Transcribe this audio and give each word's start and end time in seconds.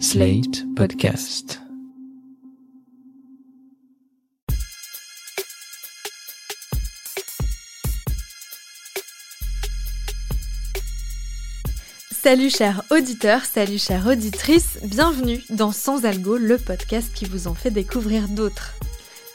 Slate 0.00 0.64
Podcast. 0.74 1.60
Salut 12.10 12.50
chers 12.50 12.82
auditeurs, 12.90 13.44
salut 13.44 13.78
chères 13.78 14.06
auditrices, 14.06 14.78
bienvenue 14.82 15.40
dans 15.50 15.70
Sans 15.70 16.04
Algo, 16.04 16.36
le 16.38 16.58
podcast 16.58 17.12
qui 17.14 17.24
vous 17.26 17.46
en 17.46 17.54
fait 17.54 17.70
découvrir 17.70 18.28
d'autres. 18.28 18.74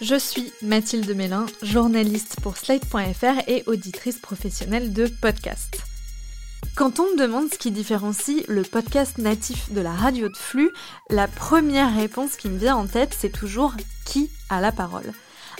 Je 0.01 0.15
suis 0.15 0.51
Mathilde 0.61 1.15
Mélin, 1.15 1.45
journaliste 1.61 2.37
pour 2.41 2.57
Slate.fr 2.57 3.47
et 3.47 3.63
auditrice 3.65 4.19
professionnelle 4.19 4.91
de 4.91 5.07
podcast. 5.07 5.88
Quand 6.79 7.01
on 7.01 7.11
me 7.11 7.17
demande 7.17 7.51
ce 7.51 7.57
qui 7.57 7.71
différencie 7.71 8.45
le 8.47 8.61
podcast 8.61 9.17
natif 9.17 9.69
de 9.73 9.81
la 9.81 9.91
radio 9.91 10.29
de 10.29 10.37
flux, 10.37 10.71
la 11.09 11.27
première 11.27 11.93
réponse 11.93 12.37
qui 12.37 12.47
me 12.47 12.57
vient 12.57 12.77
en 12.77 12.87
tête, 12.87 13.13
c'est 13.19 13.33
toujours 13.33 13.73
qui 14.05 14.29
a 14.47 14.61
la 14.61 14.71
parole? 14.71 15.11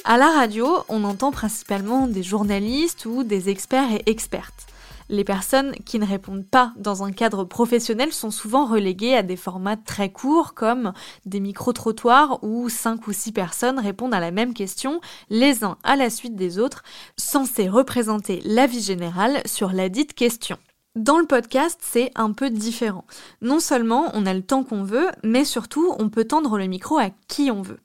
À 0.05 0.17
la 0.17 0.29
radio, 0.29 0.77
on 0.87 1.03
entend 1.03 1.31
principalement 1.31 2.07
des 2.07 2.23
journalistes 2.23 3.05
ou 3.05 3.25
des 3.25 3.49
experts 3.49 3.91
et 3.91 4.03
expertes. 4.05 4.67
Les 5.09 5.25
personnes 5.25 5.73
qui 5.83 5.99
ne 5.99 6.05
répondent 6.05 6.47
pas 6.47 6.71
dans 6.77 7.03
un 7.03 7.11
cadre 7.11 7.43
professionnel 7.43 8.13
sont 8.13 8.31
souvent 8.31 8.65
reléguées 8.65 9.17
à 9.17 9.21
des 9.21 9.35
formats 9.35 9.75
très 9.75 10.13
courts 10.13 10.53
comme 10.53 10.93
des 11.25 11.41
micro-trottoirs 11.41 12.41
où 12.45 12.69
5 12.69 13.05
ou 13.07 13.11
6 13.11 13.33
personnes 13.33 13.79
répondent 13.79 14.13
à 14.13 14.21
la 14.21 14.31
même 14.31 14.53
question, 14.53 15.01
les 15.29 15.65
uns 15.65 15.77
à 15.83 15.97
la 15.97 16.09
suite 16.09 16.37
des 16.37 16.59
autres, 16.59 16.83
censés 17.17 17.67
représenter 17.67 18.41
l'avis 18.45 18.81
général 18.81 19.41
sur 19.45 19.73
la 19.73 19.89
dite 19.89 20.13
question. 20.13 20.57
Dans 20.95 21.19
le 21.19 21.27
podcast, 21.27 21.79
c'est 21.83 22.11
un 22.15 22.31
peu 22.33 22.49
différent. 22.49 23.05
Non 23.41 23.59
seulement 23.59 24.09
on 24.15 24.25
a 24.25 24.33
le 24.33 24.41
temps 24.41 24.63
qu'on 24.63 24.83
veut, 24.83 25.07
mais 25.23 25.45
surtout 25.45 25.93
on 25.99 26.09
peut 26.09 26.25
tendre 26.25 26.57
le 26.57 26.65
micro 26.65 26.97
à 26.97 27.11
qui 27.27 27.51
on 27.51 27.61
veut. 27.61 27.79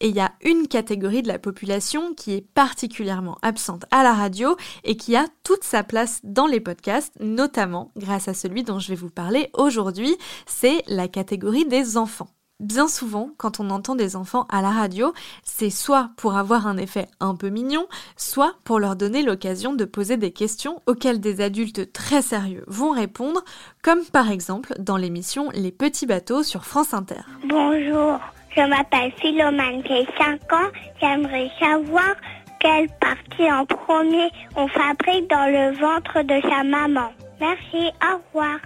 Et 0.00 0.08
il 0.08 0.14
y 0.16 0.20
a 0.20 0.32
une 0.42 0.66
catégorie 0.66 1.22
de 1.22 1.28
la 1.28 1.38
population 1.38 2.14
qui 2.14 2.32
est 2.34 2.40
particulièrement 2.40 3.38
absente 3.42 3.84
à 3.92 4.02
la 4.02 4.12
radio 4.12 4.56
et 4.82 4.96
qui 4.96 5.14
a 5.14 5.26
toute 5.44 5.62
sa 5.62 5.84
place 5.84 6.18
dans 6.24 6.48
les 6.48 6.60
podcasts, 6.60 7.14
notamment 7.20 7.92
grâce 7.96 8.26
à 8.26 8.34
celui 8.34 8.64
dont 8.64 8.80
je 8.80 8.88
vais 8.88 8.96
vous 8.96 9.10
parler 9.10 9.50
aujourd'hui, 9.54 10.16
c'est 10.46 10.82
la 10.88 11.06
catégorie 11.06 11.64
des 11.64 11.96
enfants. 11.96 12.28
Bien 12.60 12.88
souvent, 12.88 13.30
quand 13.36 13.60
on 13.60 13.70
entend 13.70 13.94
des 13.94 14.16
enfants 14.16 14.44
à 14.50 14.62
la 14.62 14.70
radio, 14.70 15.12
c'est 15.44 15.70
soit 15.70 16.10
pour 16.16 16.36
avoir 16.36 16.66
un 16.66 16.76
effet 16.76 17.06
un 17.20 17.36
peu 17.36 17.50
mignon, 17.50 17.86
soit 18.16 18.54
pour 18.64 18.80
leur 18.80 18.96
donner 18.96 19.22
l'occasion 19.22 19.74
de 19.74 19.84
poser 19.84 20.16
des 20.16 20.32
questions 20.32 20.82
auxquelles 20.86 21.20
des 21.20 21.40
adultes 21.40 21.92
très 21.92 22.20
sérieux 22.20 22.64
vont 22.66 22.90
répondre, 22.90 23.44
comme 23.84 24.04
par 24.12 24.28
exemple 24.28 24.74
dans 24.80 24.96
l'émission 24.96 25.50
Les 25.54 25.70
petits 25.70 26.06
bateaux 26.06 26.42
sur 26.42 26.64
France 26.64 26.94
Inter. 26.94 27.20
Bonjour, 27.44 28.18
je 28.56 28.62
m'appelle 28.62 29.12
Philomène, 29.20 29.84
j'ai 29.86 30.04
5 30.18 30.52
ans. 30.52 30.70
J'aimerais 31.00 31.52
savoir 31.60 32.16
quelle 32.58 32.88
partie 33.00 33.52
en 33.52 33.66
premier 33.66 34.30
on 34.56 34.66
fabrique 34.66 35.30
dans 35.30 35.46
le 35.46 35.78
ventre 35.78 36.22
de 36.22 36.40
sa 36.50 36.64
maman. 36.64 37.12
Merci, 37.40 37.92
au 38.02 38.18
revoir. 38.32 38.58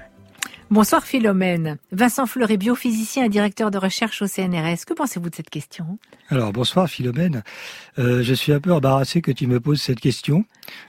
Bonsoir 0.72 1.04
Philomène. 1.04 1.76
Vincent 1.90 2.24
Fleury, 2.24 2.56
biophysicien 2.56 3.24
et 3.24 3.28
directeur 3.28 3.70
de 3.70 3.76
recherche 3.76 4.22
au 4.22 4.26
CNRS. 4.26 4.86
Que 4.86 4.94
pensez-vous 4.94 5.28
de 5.28 5.34
cette 5.34 5.50
question? 5.50 5.98
Alors 6.30 6.50
bonsoir 6.50 6.88
Philomène. 6.88 7.42
Euh, 7.98 8.22
je 8.22 8.32
suis 8.32 8.54
un 8.54 8.58
peu 8.58 8.72
embarrassé 8.72 9.20
que 9.20 9.32
tu 9.32 9.46
me 9.46 9.60
poses 9.60 9.82
cette 9.82 10.00
question 10.00 10.46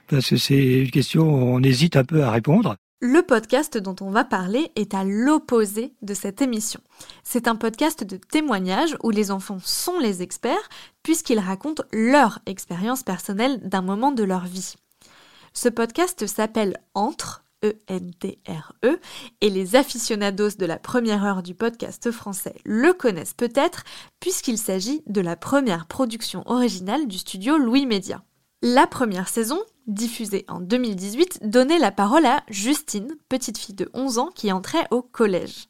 parce 0.08 0.30
que 0.30 0.38
c'est 0.38 0.84
une 0.84 0.90
question 0.90 1.24
où 1.24 1.54
on 1.54 1.62
hésite 1.62 1.96
un 1.96 2.04
peu 2.04 2.24
à 2.24 2.30
répondre. 2.30 2.76
Le 3.02 3.20
podcast 3.20 3.76
dont 3.76 3.94
on 4.00 4.08
va 4.08 4.24
parler 4.24 4.72
est 4.74 4.94
à 4.94 5.04
l'opposé 5.04 5.92
de 6.00 6.14
cette 6.14 6.40
émission. 6.40 6.80
C'est 7.22 7.46
un 7.46 7.54
podcast 7.54 8.04
de 8.04 8.16
témoignage 8.16 8.96
où 9.02 9.10
les 9.10 9.30
enfants 9.30 9.58
sont 9.62 9.98
les 9.98 10.22
experts 10.22 10.70
puisqu'ils 11.02 11.40
racontent 11.40 11.84
leur 11.92 12.38
expérience 12.46 13.02
personnelle 13.02 13.60
d'un 13.68 13.82
moment 13.82 14.12
de 14.12 14.24
leur 14.24 14.46
vie. 14.46 14.76
Ce 15.52 15.68
podcast 15.68 16.26
s'appelle 16.26 16.78
Entre 16.94 17.43
E-N-T-R-E, 17.64 18.86
e, 18.86 19.00
et 19.40 19.50
les 19.50 19.74
aficionados 19.74 20.56
de 20.58 20.66
la 20.66 20.78
première 20.78 21.24
heure 21.24 21.42
du 21.42 21.54
podcast 21.54 22.10
français 22.10 22.54
le 22.64 22.92
connaissent 22.92 23.34
peut-être, 23.34 23.84
puisqu'il 24.20 24.58
s'agit 24.58 25.02
de 25.06 25.20
la 25.20 25.36
première 25.36 25.86
production 25.86 26.42
originale 26.46 27.06
du 27.06 27.18
studio 27.18 27.56
Louis 27.56 27.86
Média. 27.86 28.22
La 28.62 28.86
première 28.86 29.28
saison, 29.28 29.60
diffusée 29.86 30.44
en 30.48 30.60
2018, 30.60 31.40
donnait 31.42 31.78
la 31.78 31.90
parole 31.90 32.26
à 32.26 32.42
Justine, 32.48 33.14
petite 33.28 33.58
fille 33.58 33.74
de 33.74 33.90
11 33.94 34.18
ans 34.18 34.30
qui 34.34 34.52
entrait 34.52 34.86
au 34.90 35.02
collège. 35.02 35.68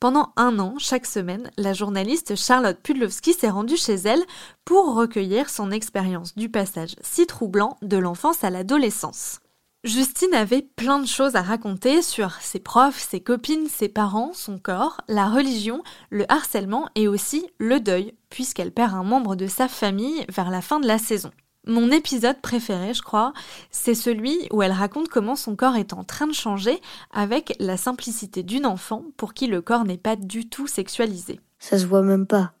Pendant 0.00 0.32
un 0.36 0.58
an, 0.58 0.74
chaque 0.78 1.06
semaine, 1.06 1.50
la 1.56 1.72
journaliste 1.72 2.36
Charlotte 2.36 2.78
Pudlowski 2.82 3.32
s'est 3.32 3.48
rendue 3.48 3.78
chez 3.78 3.94
elle 3.94 4.22
pour 4.66 4.94
recueillir 4.94 5.48
son 5.48 5.70
expérience 5.70 6.34
du 6.34 6.50
passage 6.50 6.96
si 7.00 7.26
troublant 7.26 7.78
de 7.80 7.96
l'enfance 7.96 8.44
à 8.44 8.50
l'adolescence. 8.50 9.40
Justine 9.86 10.34
avait 10.34 10.62
plein 10.62 10.98
de 10.98 11.06
choses 11.06 11.36
à 11.36 11.42
raconter 11.42 12.02
sur 12.02 12.32
ses 12.40 12.58
profs, 12.58 12.98
ses 12.98 13.20
copines, 13.20 13.68
ses 13.68 13.88
parents, 13.88 14.32
son 14.34 14.58
corps, 14.58 15.00
la 15.06 15.28
religion, 15.28 15.84
le 16.10 16.30
harcèlement 16.30 16.88
et 16.96 17.06
aussi 17.06 17.46
le 17.58 17.78
deuil, 17.78 18.12
puisqu'elle 18.28 18.72
perd 18.72 18.94
un 18.94 19.04
membre 19.04 19.36
de 19.36 19.46
sa 19.46 19.68
famille 19.68 20.26
vers 20.28 20.50
la 20.50 20.60
fin 20.60 20.80
de 20.80 20.88
la 20.88 20.98
saison. 20.98 21.30
Mon 21.66 21.92
épisode 21.92 22.40
préféré, 22.40 22.94
je 22.94 23.02
crois, 23.02 23.32
c'est 23.70 23.94
celui 23.94 24.48
où 24.50 24.60
elle 24.60 24.72
raconte 24.72 25.08
comment 25.08 25.36
son 25.36 25.54
corps 25.54 25.76
est 25.76 25.92
en 25.92 26.02
train 26.02 26.26
de 26.26 26.32
changer 26.32 26.80
avec 27.12 27.54
la 27.60 27.76
simplicité 27.76 28.42
d'une 28.42 28.66
enfant 28.66 29.04
pour 29.16 29.34
qui 29.34 29.46
le 29.46 29.62
corps 29.62 29.84
n'est 29.84 29.98
pas 29.98 30.16
du 30.16 30.48
tout 30.48 30.66
sexualisé. 30.66 31.38
Ça 31.60 31.78
se 31.78 31.86
voit 31.86 32.02
même 32.02 32.26
pas. 32.26 32.52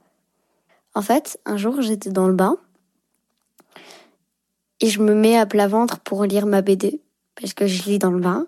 En 0.94 1.02
fait, 1.02 1.40
un 1.44 1.56
jour, 1.56 1.82
j'étais 1.82 2.10
dans 2.10 2.28
le 2.28 2.34
bain 2.34 2.56
et 4.78 4.88
je 4.88 5.02
me 5.02 5.14
mets 5.14 5.36
à 5.36 5.44
plat 5.44 5.66
ventre 5.66 5.98
pour 5.98 6.24
lire 6.24 6.46
ma 6.46 6.62
BD 6.62 7.00
parce 7.40 7.54
que 7.54 7.66
je 7.66 7.84
lis 7.84 7.98
dans 7.98 8.10
le 8.10 8.20
bain 8.20 8.46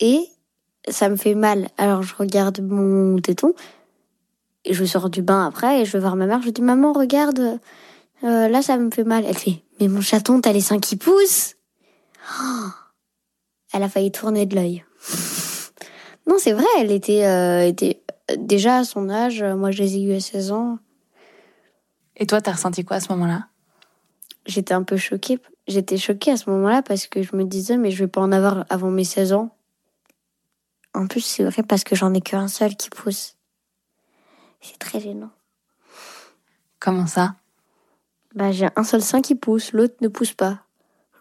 et 0.00 0.20
ça 0.88 1.08
me 1.08 1.16
fait 1.16 1.34
mal. 1.34 1.68
Alors 1.76 2.02
je 2.02 2.14
regarde 2.14 2.60
mon 2.60 3.18
téton 3.18 3.54
et 4.64 4.74
je 4.74 4.84
sors 4.84 5.10
du 5.10 5.22
bain 5.22 5.46
après 5.46 5.82
et 5.82 5.84
je 5.84 5.92
vais 5.92 6.00
voir 6.00 6.16
ma 6.16 6.26
mère. 6.26 6.42
Je 6.42 6.50
dis 6.50 6.62
maman 6.62 6.92
regarde, 6.92 7.58
euh, 8.24 8.48
là 8.48 8.62
ça 8.62 8.76
me 8.76 8.90
fait 8.90 9.04
mal. 9.04 9.24
Elle 9.26 9.36
fait 9.36 9.62
mais 9.80 9.88
mon 9.88 10.00
chaton 10.00 10.40
t'as 10.40 10.52
les 10.52 10.60
seins 10.60 10.78
qui 10.78 10.96
poussent. 10.96 11.56
Oh 12.40 12.68
elle 13.72 13.82
a 13.82 13.88
failli 13.88 14.12
tourner 14.12 14.46
de 14.46 14.54
l'œil. 14.54 14.84
non 16.26 16.36
c'est 16.38 16.52
vrai, 16.52 16.66
elle 16.78 16.92
était, 16.92 17.26
euh, 17.26 17.66
était 17.66 18.02
déjà 18.38 18.78
à 18.78 18.84
son 18.84 19.10
âge. 19.10 19.42
Moi 19.42 19.70
je 19.70 19.82
les 19.82 19.96
ai 19.96 20.02
eu 20.02 20.14
à 20.14 20.20
16 20.20 20.52
ans. 20.52 20.78
Et 22.16 22.26
toi 22.26 22.40
t'as 22.40 22.52
ressenti 22.52 22.84
quoi 22.84 22.96
à 22.96 23.00
ce 23.00 23.12
moment-là? 23.12 23.48
J'étais 24.46 24.74
un 24.74 24.82
peu 24.82 24.96
choquée 24.96 25.40
j'étais 25.66 25.96
choquée 25.96 26.32
à 26.32 26.36
ce 26.36 26.48
moment-là 26.50 26.82
parce 26.82 27.06
que 27.06 27.22
je 27.22 27.34
me 27.36 27.44
disais, 27.44 27.76
mais 27.76 27.90
je 27.90 28.04
vais 28.04 28.10
pas 28.10 28.20
en 28.20 28.32
avoir 28.32 28.64
avant 28.68 28.90
mes 28.90 29.04
16 29.04 29.32
ans. 29.32 29.50
En 30.94 31.06
plus, 31.06 31.20
c'est 31.20 31.44
vrai 31.44 31.62
parce 31.62 31.84
que 31.84 31.94
j'en 31.94 32.14
ai 32.14 32.20
qu'un 32.20 32.48
seul 32.48 32.76
qui 32.76 32.88
pousse. 32.88 33.36
C'est 34.60 34.78
très 34.78 35.00
gênant. 35.00 35.30
Comment 36.80 37.06
ça? 37.06 37.34
Bah, 38.34 38.52
j'ai 38.52 38.68
un 38.76 38.84
seul 38.84 39.02
sein 39.02 39.22
qui 39.22 39.34
pousse, 39.34 39.72
l'autre 39.72 39.96
ne 40.00 40.08
pousse 40.08 40.32
pas. 40.32 40.60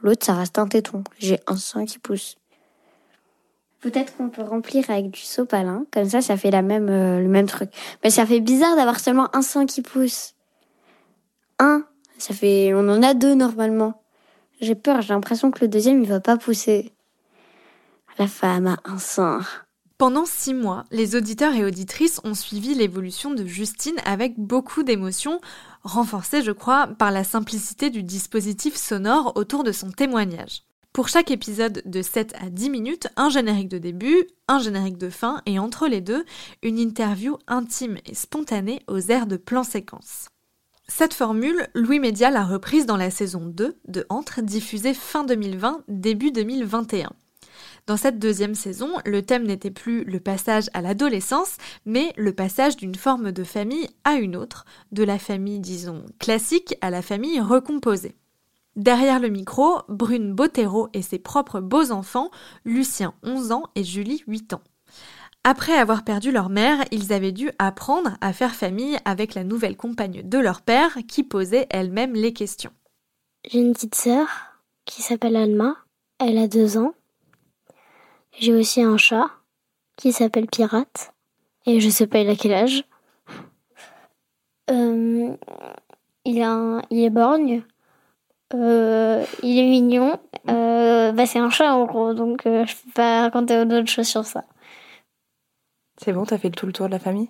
L'autre, 0.01 0.25
ça 0.25 0.33
reste 0.33 0.59
un 0.59 0.67
téton. 0.67 1.03
J'ai 1.17 1.39
un 1.47 1.57
sein 1.57 1.85
qui 1.85 1.99
pousse. 1.99 2.37
Peut-être 3.79 4.15
qu'on 4.15 4.29
peut 4.29 4.41
remplir 4.41 4.89
avec 4.89 5.11
du 5.11 5.21
sopalin, 5.21 5.85
comme 5.91 6.09
ça, 6.09 6.21
ça 6.21 6.37
fait 6.37 6.51
la 6.51 6.61
même, 6.61 6.89
euh, 6.89 7.19
le 7.19 7.27
même 7.27 7.45
truc. 7.45 7.69
Mais 8.03 8.09
ça 8.09 8.25
fait 8.25 8.39
bizarre 8.39 8.75
d'avoir 8.75 8.99
seulement 8.99 9.35
un 9.35 9.41
sein 9.41 9.65
qui 9.65 9.81
pousse. 9.81 10.35
Un, 11.59 11.85
ça 12.17 12.33
fait, 12.33 12.73
on 12.73 12.87
en 12.89 13.03
a 13.03 13.13
deux 13.13 13.35
normalement. 13.35 14.01
J'ai 14.61 14.75
peur, 14.75 15.01
j'ai 15.01 15.13
l'impression 15.13 15.51
que 15.51 15.61
le 15.61 15.67
deuxième, 15.67 16.01
il 16.01 16.09
va 16.09 16.19
pas 16.19 16.37
pousser. 16.37 16.93
La 18.17 18.27
femme 18.27 18.67
a 18.67 18.77
un 18.85 18.97
sein. 18.97 19.41
Pendant 19.97 20.25
six 20.25 20.53
mois, 20.53 20.83
les 20.91 21.15
auditeurs 21.15 21.53
et 21.53 21.63
auditrices 21.63 22.19
ont 22.25 22.33
suivi 22.33 22.75
l'évolution 22.75 23.31
de 23.31 23.45
Justine 23.45 23.95
avec 24.05 24.37
beaucoup 24.37 24.83
d'émotion, 24.83 25.39
renforcée, 25.83 26.41
je 26.41 26.51
crois, 26.51 26.87
par 26.87 27.11
la 27.11 27.23
simplicité 27.23 27.89
du 27.89 28.03
dispositif 28.03 28.75
sonore 28.75 29.33
autour 29.35 29.63
de 29.63 29.71
son 29.71 29.91
témoignage. 29.91 30.63
Pour 30.91 31.09
chaque 31.09 31.31
épisode 31.31 31.81
de 31.85 32.01
7 32.01 32.35
à 32.41 32.49
10 32.49 32.69
minutes, 32.69 33.07
un 33.17 33.29
générique 33.29 33.69
de 33.69 33.77
début, 33.77 34.27
un 34.47 34.59
générique 34.59 34.97
de 34.97 35.09
fin 35.09 35.41
et 35.45 35.59
entre 35.59 35.87
les 35.87 36.01
deux, 36.01 36.25
une 36.61 36.77
interview 36.77 37.37
intime 37.47 37.97
et 38.05 38.15
spontanée 38.15 38.81
aux 38.87 38.99
airs 38.99 39.27
de 39.27 39.37
plan 39.37 39.63
séquence. 39.63 40.27
Cette 40.87 41.15
formule, 41.15 41.67
Louis 41.73 41.99
Média 41.99 42.29
l'a 42.29 42.43
reprise 42.43 42.85
dans 42.85 42.95
la 42.95 43.09
saison 43.09 43.43
2 43.43 43.75
de 43.87 44.05
Entre, 44.09 44.41
diffusée 44.41 44.93
fin 44.93 45.23
2020, 45.23 45.81
début 45.87 46.31
2021. 46.31 47.11
Dans 47.87 47.97
cette 47.97 48.19
deuxième 48.19 48.53
saison, 48.53 48.89
le 49.03 49.23
thème 49.23 49.47
n'était 49.47 49.71
plus 49.71 50.03
le 50.03 50.19
passage 50.19 50.69
à 50.73 50.81
l'adolescence, 50.81 51.57
mais 51.85 52.13
le 52.17 52.33
passage 52.33 52.77
d'une 52.77 52.93
forme 52.93 53.31
de 53.31 53.43
famille 53.43 53.89
à 54.03 54.13
une 54.13 54.35
autre, 54.35 54.65
de 54.91 55.03
la 55.03 55.17
famille, 55.17 55.59
disons, 55.59 56.05
classique 56.19 56.75
à 56.81 56.91
la 56.91 57.01
famille 57.01 57.39
recomposée. 57.39 58.15
Derrière 58.75 59.19
le 59.19 59.29
micro, 59.29 59.79
Brune 59.89 60.33
Bottero 60.33 60.89
et 60.93 61.01
ses 61.01 61.19
propres 61.19 61.61
beaux 61.61 61.91
enfants, 61.91 62.29
Lucien 62.63 63.15
11 63.23 63.51
ans 63.51 63.63
et 63.73 63.83
Julie 63.83 64.23
8 64.27 64.53
ans. 64.53 64.61
Après 65.47 65.73
avoir 65.73 66.03
perdu 66.03 66.31
leur 66.31 66.49
mère, 66.49 66.85
ils 66.89 67.13
avaient 67.13 67.31
dû 67.31 67.51
apprendre 67.59 68.17
à 68.19 68.33
faire 68.33 68.55
famille 68.55 68.97
avec 69.05 69.35
la 69.35 69.43
nouvelle 69.43 69.77
compagne 69.77 70.23
de 70.23 70.39
leur 70.39 70.63
père 70.63 70.97
qui 71.07 71.21
posait 71.21 71.67
elle-même 71.69 72.13
les 72.15 72.33
questions. 72.33 72.71
J'ai 73.47 73.59
une 73.59 73.73
petite 73.73 73.93
sœur 73.93 74.27
qui 74.85 75.03
s'appelle 75.03 75.35
Alma. 75.35 75.75
Elle 76.17 76.39
a 76.39 76.47
deux 76.47 76.79
ans. 76.79 76.95
J'ai 78.39 78.55
aussi 78.55 78.81
un 78.81 78.97
chat 78.97 79.29
qui 79.97 80.13
s'appelle 80.13 80.47
Pirate. 80.47 81.13
Et 81.67 81.79
je 81.79 81.89
sais 81.89 82.07
pas 82.07 82.21
il 82.21 82.29
a 82.31 82.35
quel 82.35 82.53
âge? 82.53 82.83
Euh, 84.71 85.29
il, 86.25 86.39
est 86.39 87.09
borgne. 87.11 87.61
Euh, 88.55 89.23
il 89.43 89.59
est 89.59 89.69
mignon. 89.69 90.19
Euh, 90.49 91.11
bah 91.11 91.27
c'est 91.27 91.37
un 91.37 91.51
chat 91.51 91.71
en 91.71 91.85
gros, 91.85 92.15
donc 92.15 92.41
je 92.45 92.73
peux 92.83 92.91
pas 92.95 93.21
raconter 93.21 93.63
d'autres 93.65 93.91
choses 93.91 94.07
sur 94.07 94.25
ça. 94.25 94.43
C'est 95.97 96.13
bon, 96.13 96.25
t'as 96.25 96.37
fait 96.37 96.49
tout 96.49 96.65
le 96.65 96.73
tour 96.73 96.87
de 96.87 96.91
la 96.91 96.99
famille? 96.99 97.29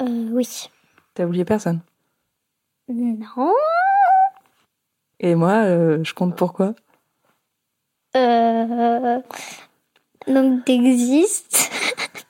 Euh, 0.00 0.28
oui. 0.32 0.68
T'as 1.14 1.24
oublié 1.26 1.44
personne? 1.44 1.80
Non. 2.88 3.52
Et 5.20 5.34
moi, 5.34 5.64
euh, 5.64 6.02
je 6.02 6.14
compte 6.14 6.36
pourquoi 6.36 6.74
Euh... 8.16 9.20
Donc 10.26 10.64
t'existes. 10.64 11.70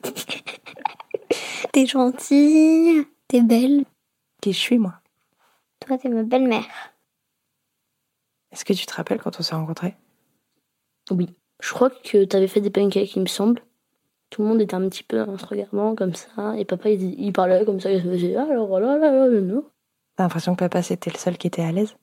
t'es 1.71 1.85
gentille. 1.85 3.05
T'es 3.27 3.41
belle. 3.41 3.85
Qui 4.41 4.53
je 4.53 4.59
suis, 4.59 4.77
moi? 4.77 4.95
Toi, 5.79 5.97
t'es 5.97 6.09
ma 6.09 6.23
belle-mère. 6.23 6.93
Est-ce 8.51 8.65
que 8.65 8.73
tu 8.73 8.85
te 8.85 8.93
rappelles 8.93 9.19
quand 9.19 9.39
on 9.39 9.43
s'est 9.43 9.55
rencontrés? 9.55 9.95
Oui. 11.09 11.33
Je 11.61 11.73
crois 11.73 11.89
que 11.89 12.25
t'avais 12.25 12.47
fait 12.47 12.61
des 12.61 12.69
pancakes, 12.69 13.15
il 13.15 13.21
me 13.21 13.27
semble. 13.27 13.61
Tout 14.33 14.41
le 14.41 14.47
monde 14.47 14.61
était 14.61 14.73
un 14.73 14.89
petit 14.89 15.03
peu 15.03 15.21
en 15.21 15.37
se 15.37 15.45
regardant 15.45 15.93
comme 15.93 16.15
ça. 16.15 16.55
Et 16.57 16.65
papa, 16.65 16.89
il, 16.89 17.19
il 17.21 17.31
parlait 17.31 17.63
comme 17.65 17.79
ça. 17.79 17.91
Il 17.91 18.01
se 18.01 18.07
faisait 18.07 18.35
Ah, 18.35 18.47
alors 18.49 18.79
là, 18.79 18.97
là, 18.97 19.11
là, 19.11 19.27
là, 19.27 19.39
là. 19.39 19.61
T'as 20.15 20.23
l'impression 20.23 20.55
que 20.55 20.59
papa, 20.61 20.81
c'était 20.81 21.11
le 21.11 21.17
seul 21.19 21.37
qui 21.37 21.45
était 21.45 21.61
à 21.61 21.71
l'aise? 21.71 21.95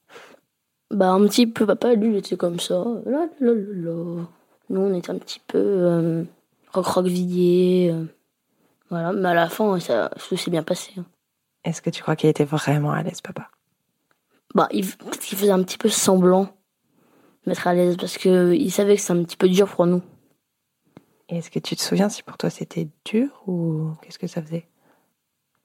Bah, 0.92 1.10
un 1.10 1.26
petit 1.26 1.48
peu. 1.48 1.66
Papa, 1.66 1.94
lui, 1.94 2.10
il 2.10 2.16
était 2.18 2.36
comme 2.36 2.60
ça. 2.60 2.84
Là, 3.04 3.26
là, 3.40 3.52
là, 3.52 3.52
là. 3.54 4.24
Nous, 4.68 4.80
on 4.80 4.94
était 4.94 5.10
un 5.10 5.18
petit 5.18 5.40
peu 5.44 5.58
euh, 5.58 6.22
roc-roc-villé. 6.72 7.90
euh. 7.92 8.04
voilà. 8.90 9.12
Mais 9.12 9.30
à 9.30 9.34
la 9.34 9.48
fin, 9.48 9.80
ça, 9.80 10.12
ça 10.16 10.36
s'est 10.36 10.52
bien 10.52 10.62
passé. 10.62 10.92
hein. 10.98 11.04
Est-ce 11.64 11.82
que 11.82 11.90
tu 11.90 12.00
crois 12.00 12.14
qu'il 12.14 12.30
était 12.30 12.44
vraiment 12.44 12.92
à 12.92 13.02
l'aise, 13.02 13.20
papa? 13.20 13.50
Bah, 14.54 14.68
il, 14.70 14.86
peut-être 14.86 15.18
qu'il 15.18 15.36
faisait 15.36 15.50
un 15.50 15.64
petit 15.64 15.78
peu 15.78 15.88
semblant 15.88 16.48
d'être 17.44 17.66
à 17.66 17.74
l'aise 17.74 17.96
parce 17.96 18.18
que 18.18 18.52
il 18.54 18.70
savait 18.70 18.94
que 18.94 19.02
c'est 19.02 19.12
un 19.12 19.24
petit 19.24 19.36
peu 19.36 19.48
dur 19.48 19.66
pour 19.68 19.86
nous. 19.86 20.00
Et 21.30 21.38
Est-ce 21.38 21.50
que 21.50 21.58
tu 21.58 21.76
te 21.76 21.82
souviens 21.82 22.08
si 22.08 22.22
pour 22.22 22.36
toi 22.36 22.50
c'était 22.50 22.88
dur 23.04 23.28
ou 23.46 23.90
qu'est-ce 24.02 24.18
que 24.18 24.26
ça 24.26 24.42
faisait? 24.42 24.66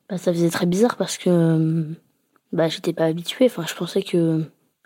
Bah, 0.10 0.18
ça 0.18 0.32
faisait 0.32 0.50
très 0.50 0.68
bizarre 0.68 0.96
parce 0.96 1.18
que 1.18 1.96
bah, 2.52 2.68
j'étais 2.68 2.94
pas 2.94 3.06
habituée. 3.06 3.46
Enfin, 3.46 3.66
je 3.68 3.74
pensais 3.74 4.04
que, 4.04 4.44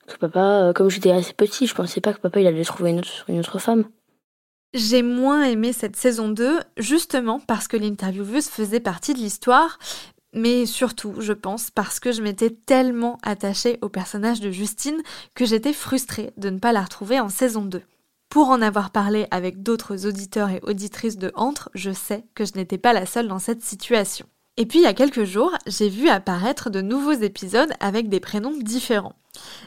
que 0.08 0.18
papa, 0.18 0.40
euh, 0.40 0.74
comme 0.74 0.90
j'étais 0.90 1.12
assez 1.12 1.34
petit, 1.34 1.68
je 1.68 1.76
pensais 1.76 2.02
pas 2.02 2.14
que 2.14 2.20
papa 2.20 2.40
il 2.40 2.48
allait 2.48 2.64
trouver 2.64 2.92
une 2.92 3.00
autre, 3.00 3.26
une 3.28 3.40
autre 3.40 3.60
femme. 3.60 3.90
J'ai 4.74 5.02
moins 5.02 5.44
aimé 5.46 5.74
cette 5.74 5.96
saison 5.96 6.30
2, 6.30 6.60
justement 6.78 7.40
parce 7.40 7.68
que 7.68 7.76
l'intervieweuse 7.76 8.48
faisait 8.48 8.80
partie 8.80 9.14
de 9.14 9.20
l'histoire, 9.20 9.80
mais 10.32 10.68
surtout, 10.68 11.16
je 11.20 11.34
pense, 11.34 11.72
parce 11.72 12.00
que 12.00 12.12
je 12.12 12.22
m'étais 12.22 12.52
tellement 12.52 13.18
attachée 13.24 13.80
au 13.82 13.90
personnage 13.90 14.42
de 14.42 14.52
Justine 14.52 15.02
que 15.34 15.46
j'étais 15.46 15.74
frustrée 15.74 16.32
de 16.38 16.52
ne 16.52 16.60
pas 16.60 16.72
la 16.72 16.84
retrouver 16.84 17.20
en 17.20 17.30
saison 17.30 17.66
2. 17.66 17.82
Pour 18.30 18.50
en 18.50 18.62
avoir 18.62 18.92
parlé 18.92 19.26
avec 19.32 19.64
d'autres 19.64 20.06
auditeurs 20.06 20.52
et 20.52 20.62
auditrices 20.62 21.18
de 21.18 21.32
Entre, 21.34 21.72
je 21.74 21.90
sais 21.92 22.26
que 22.36 22.46
je 22.46 22.54
n'étais 22.54 22.78
pas 22.78 22.94
la 22.94 23.08
seule 23.08 23.28
dans 23.28 23.40
cette 23.40 23.64
situation. 23.64 24.28
Et 24.56 24.68
puis 24.68 24.80
il 24.80 24.84
y 24.84 24.88
a 24.88 24.94
quelques 24.94 25.24
jours, 25.24 25.58
j'ai 25.66 25.90
vu 25.90 26.10
apparaître 26.10 26.70
de 26.70 26.82
nouveaux 26.82 27.14
épisodes 27.14 27.74
avec 27.80 28.08
des 28.08 28.20
prénoms 28.20 28.56
différents. 28.56 29.16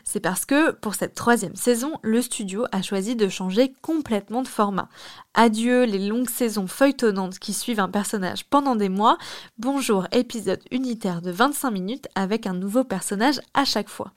C'est 0.05 0.21
parce 0.21 0.45
que 0.45 0.71
pour 0.71 0.95
cette 0.95 1.15
troisième 1.15 1.57
saison, 1.57 1.99
le 2.03 2.23
studio 2.23 2.65
a 2.71 2.83
choisi 2.83 3.17
de 3.17 3.29
changer 3.29 3.73
complètement 3.83 4.43
de 4.43 4.49
format. 4.49 4.89
Adieu 5.35 5.83
les 5.85 6.07
longues 6.07 6.31
saisons 6.31 6.69
feuilletonnantes 6.69 7.41
qui 7.41 7.55
suivent 7.55 7.81
un 7.81 7.89
personnage 7.89 8.45
pendant 8.45 8.77
des 8.77 8.91
mois, 8.91 9.19
bonjour 9.59 10.07
épisode 10.13 10.63
unitaire 10.71 11.21
de 11.21 11.33
25 11.33 11.71
minutes 11.73 12.09
avec 12.15 12.47
un 12.47 12.55
nouveau 12.55 12.85
personnage 12.85 13.41
à 13.55 13.65
chaque 13.65 13.89
fois. 13.89 14.13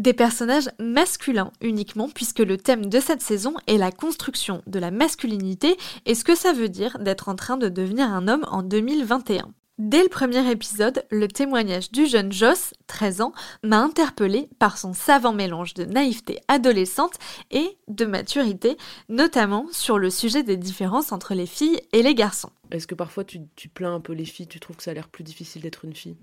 Des 0.00 0.14
personnages 0.14 0.70
masculins 0.78 1.52
uniquement 1.60 2.08
puisque 2.08 2.38
le 2.38 2.56
thème 2.56 2.86
de 2.86 3.00
cette 3.00 3.20
saison 3.20 3.52
est 3.66 3.76
la 3.76 3.92
construction 3.92 4.62
de 4.66 4.78
la 4.78 4.90
masculinité 4.90 5.76
et 6.06 6.14
ce 6.14 6.24
que 6.24 6.34
ça 6.34 6.54
veut 6.54 6.70
dire 6.70 6.98
d'être 7.00 7.28
en 7.28 7.34
train 7.34 7.58
de 7.58 7.68
devenir 7.68 8.10
un 8.10 8.26
homme 8.26 8.46
en 8.50 8.62
2021. 8.62 9.52
Dès 9.76 10.02
le 10.02 10.08
premier 10.08 10.50
épisode, 10.50 11.04
le 11.10 11.28
témoignage 11.28 11.92
du 11.92 12.06
jeune 12.06 12.32
Joss, 12.32 12.72
13 12.86 13.20
ans, 13.20 13.34
m'a 13.62 13.76
interpellé 13.76 14.48
par 14.58 14.78
son 14.78 14.94
savant 14.94 15.34
mélange 15.34 15.74
de 15.74 15.84
naïveté 15.84 16.40
adolescente 16.48 17.18
et 17.50 17.76
de 17.88 18.06
maturité, 18.06 18.78
notamment 19.10 19.66
sur 19.70 19.98
le 19.98 20.08
sujet 20.08 20.42
des 20.42 20.56
différences 20.56 21.12
entre 21.12 21.34
les 21.34 21.44
filles 21.44 21.78
et 21.92 22.02
les 22.02 22.14
garçons. 22.14 22.52
Est-ce 22.70 22.86
que 22.86 22.94
parfois 22.94 23.24
tu, 23.24 23.40
tu 23.54 23.68
plains 23.68 23.96
un 23.96 24.00
peu 24.00 24.14
les 24.14 24.24
filles? 24.24 24.48
Tu 24.48 24.60
trouves 24.60 24.76
que 24.76 24.82
ça 24.82 24.92
a 24.92 24.94
l'air 24.94 25.08
plus 25.08 25.24
difficile 25.24 25.60
d'être 25.60 25.84
une 25.84 25.94
fille? 25.94 26.16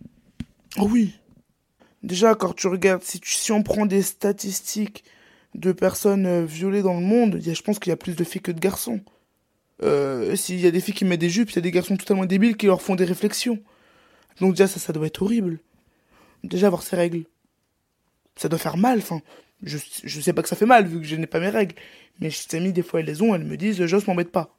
Oh 0.79 0.87
oui. 0.89 1.13
Déjà, 2.03 2.35
quand 2.35 2.53
tu 2.53 2.67
regardes, 2.67 3.03
si, 3.03 3.19
tu- 3.19 3.31
si 3.31 3.51
on 3.51 3.63
prend 3.63 3.85
des 3.85 4.01
statistiques 4.01 5.03
de 5.55 5.71
personnes 5.71 6.25
euh, 6.25 6.45
violées 6.45 6.81
dans 6.83 6.93
le 6.95 7.05
monde, 7.05 7.39
y 7.45 7.49
a- 7.49 7.53
je 7.53 7.61
pense 7.61 7.79
qu'il 7.79 7.89
y 7.89 7.93
a 7.93 7.97
plus 7.97 8.15
de 8.15 8.23
filles 8.23 8.41
que 8.41 8.51
de 8.51 8.59
garçons. 8.59 9.01
Euh, 9.83 10.35
S'il 10.35 10.59
y 10.61 10.67
a 10.67 10.71
des 10.71 10.81
filles 10.81 10.93
qui 10.95 11.05
mettent 11.05 11.21
des 11.21 11.29
jupes, 11.29 11.51
il 11.51 11.55
y 11.57 11.59
a 11.59 11.61
des 11.61 11.71
garçons 11.71 11.97
totalement 11.97 12.25
débiles 12.25 12.57
qui 12.57 12.67
leur 12.67 12.81
font 12.81 12.95
des 12.95 13.05
réflexions. 13.05 13.59
Donc 14.41 14.53
déjà, 14.53 14.67
ça, 14.67 14.79
ça 14.79 14.93
doit 14.93 15.07
être 15.07 15.21
horrible. 15.23 15.59
Déjà, 16.43 16.67
avoir 16.67 16.83
ces 16.83 16.95
règles. 16.97 17.25
Ça 18.35 18.49
doit 18.49 18.59
faire 18.59 18.77
mal, 18.77 18.99
enfin. 18.99 19.21
Je, 19.63 19.77
je 20.03 20.21
sais 20.21 20.33
pas 20.33 20.43
que 20.43 20.49
ça 20.49 20.55
fait 20.55 20.67
mal, 20.67 20.85
vu 20.87 20.99
que 21.01 21.07
je 21.07 21.15
n'ai 21.15 21.25
pas 21.27 21.39
mes 21.39 21.49
règles. 21.49 21.75
Mais 22.19 22.29
je 22.29 22.55
amies, 22.55 22.73
des 22.73 22.83
fois, 22.83 22.99
elles 22.99 23.07
les 23.07 23.21
ont, 23.23 23.33
elles 23.35 23.43
me 23.43 23.57
disent, 23.57 23.83
Joss, 23.85 24.05
m'embête 24.07 24.31
pas. 24.31 24.56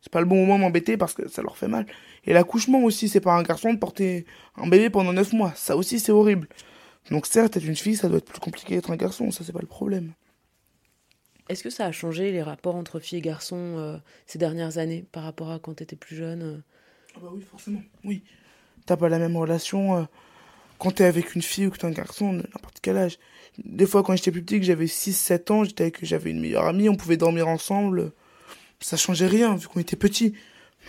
C'est 0.00 0.12
pas 0.12 0.20
le 0.20 0.26
bon 0.26 0.36
moment 0.36 0.56
de 0.56 0.60
m'embêter 0.62 0.96
parce 0.96 1.14
que 1.14 1.28
ça 1.28 1.42
leur 1.42 1.56
fait 1.56 1.68
mal. 1.68 1.86
Et 2.24 2.32
l'accouchement 2.32 2.82
aussi, 2.84 3.08
c'est 3.08 3.20
pas 3.20 3.34
un 3.34 3.42
garçon 3.42 3.72
de 3.72 3.78
porter 3.78 4.26
un 4.56 4.68
bébé 4.68 4.90
pendant 4.90 5.12
9 5.12 5.32
mois. 5.32 5.52
Ça 5.56 5.76
aussi, 5.76 5.98
c'est 5.98 6.12
horrible. 6.12 6.48
Donc 7.10 7.26
certes, 7.26 7.56
être 7.56 7.64
une 7.64 7.76
fille, 7.76 7.96
ça 7.96 8.08
doit 8.08 8.18
être 8.18 8.30
plus 8.30 8.40
compliqué 8.40 8.74
d'être 8.74 8.90
un 8.90 8.96
garçon, 8.96 9.30
ça 9.30 9.42
c'est 9.44 9.52
pas 9.52 9.60
le 9.60 9.66
problème. 9.66 10.12
Est-ce 11.48 11.62
que 11.62 11.70
ça 11.70 11.86
a 11.86 11.92
changé 11.92 12.30
les 12.30 12.42
rapports 12.42 12.76
entre 12.76 13.00
filles 13.00 13.18
et 13.18 13.22
garçons 13.22 13.76
euh, 13.78 13.96
ces 14.26 14.38
dernières 14.38 14.76
années 14.76 15.06
par 15.10 15.22
rapport 15.22 15.50
à 15.50 15.58
quand 15.58 15.74
t'étais 15.74 15.96
plus 15.96 16.16
jeune 16.16 16.42
euh? 16.42 16.58
Ah 17.16 17.20
bah 17.22 17.30
oui, 17.32 17.40
forcément, 17.40 17.80
oui. 18.04 18.22
T'as 18.84 18.96
pas 18.96 19.08
la 19.08 19.18
même 19.18 19.36
relation 19.36 19.96
euh, 19.96 20.02
quand 20.78 20.92
t'es 20.92 21.04
avec 21.04 21.34
une 21.34 21.42
fille 21.42 21.66
ou 21.66 21.70
que 21.70 21.78
t'es 21.78 21.86
un 21.86 21.90
garçon, 21.90 22.34
n'importe 22.34 22.78
quel 22.82 22.98
âge. 22.98 23.18
Des 23.64 23.86
fois, 23.86 24.02
quand 24.02 24.14
j'étais 24.14 24.30
plus 24.30 24.42
petit, 24.42 24.60
que 24.60 24.66
j'avais 24.66 24.84
6-7 24.84 25.52
ans, 25.52 25.64
j'étais 25.64 25.84
avec, 25.84 26.04
j'avais 26.04 26.30
une 26.30 26.40
meilleure 26.40 26.66
amie, 26.66 26.88
on 26.88 26.96
pouvait 26.96 27.16
dormir 27.16 27.48
ensemble. 27.48 28.12
Ça 28.80 28.96
changeait 28.96 29.26
rien, 29.26 29.56
vu 29.56 29.66
qu'on 29.68 29.80
était 29.80 29.96
petits. 29.96 30.34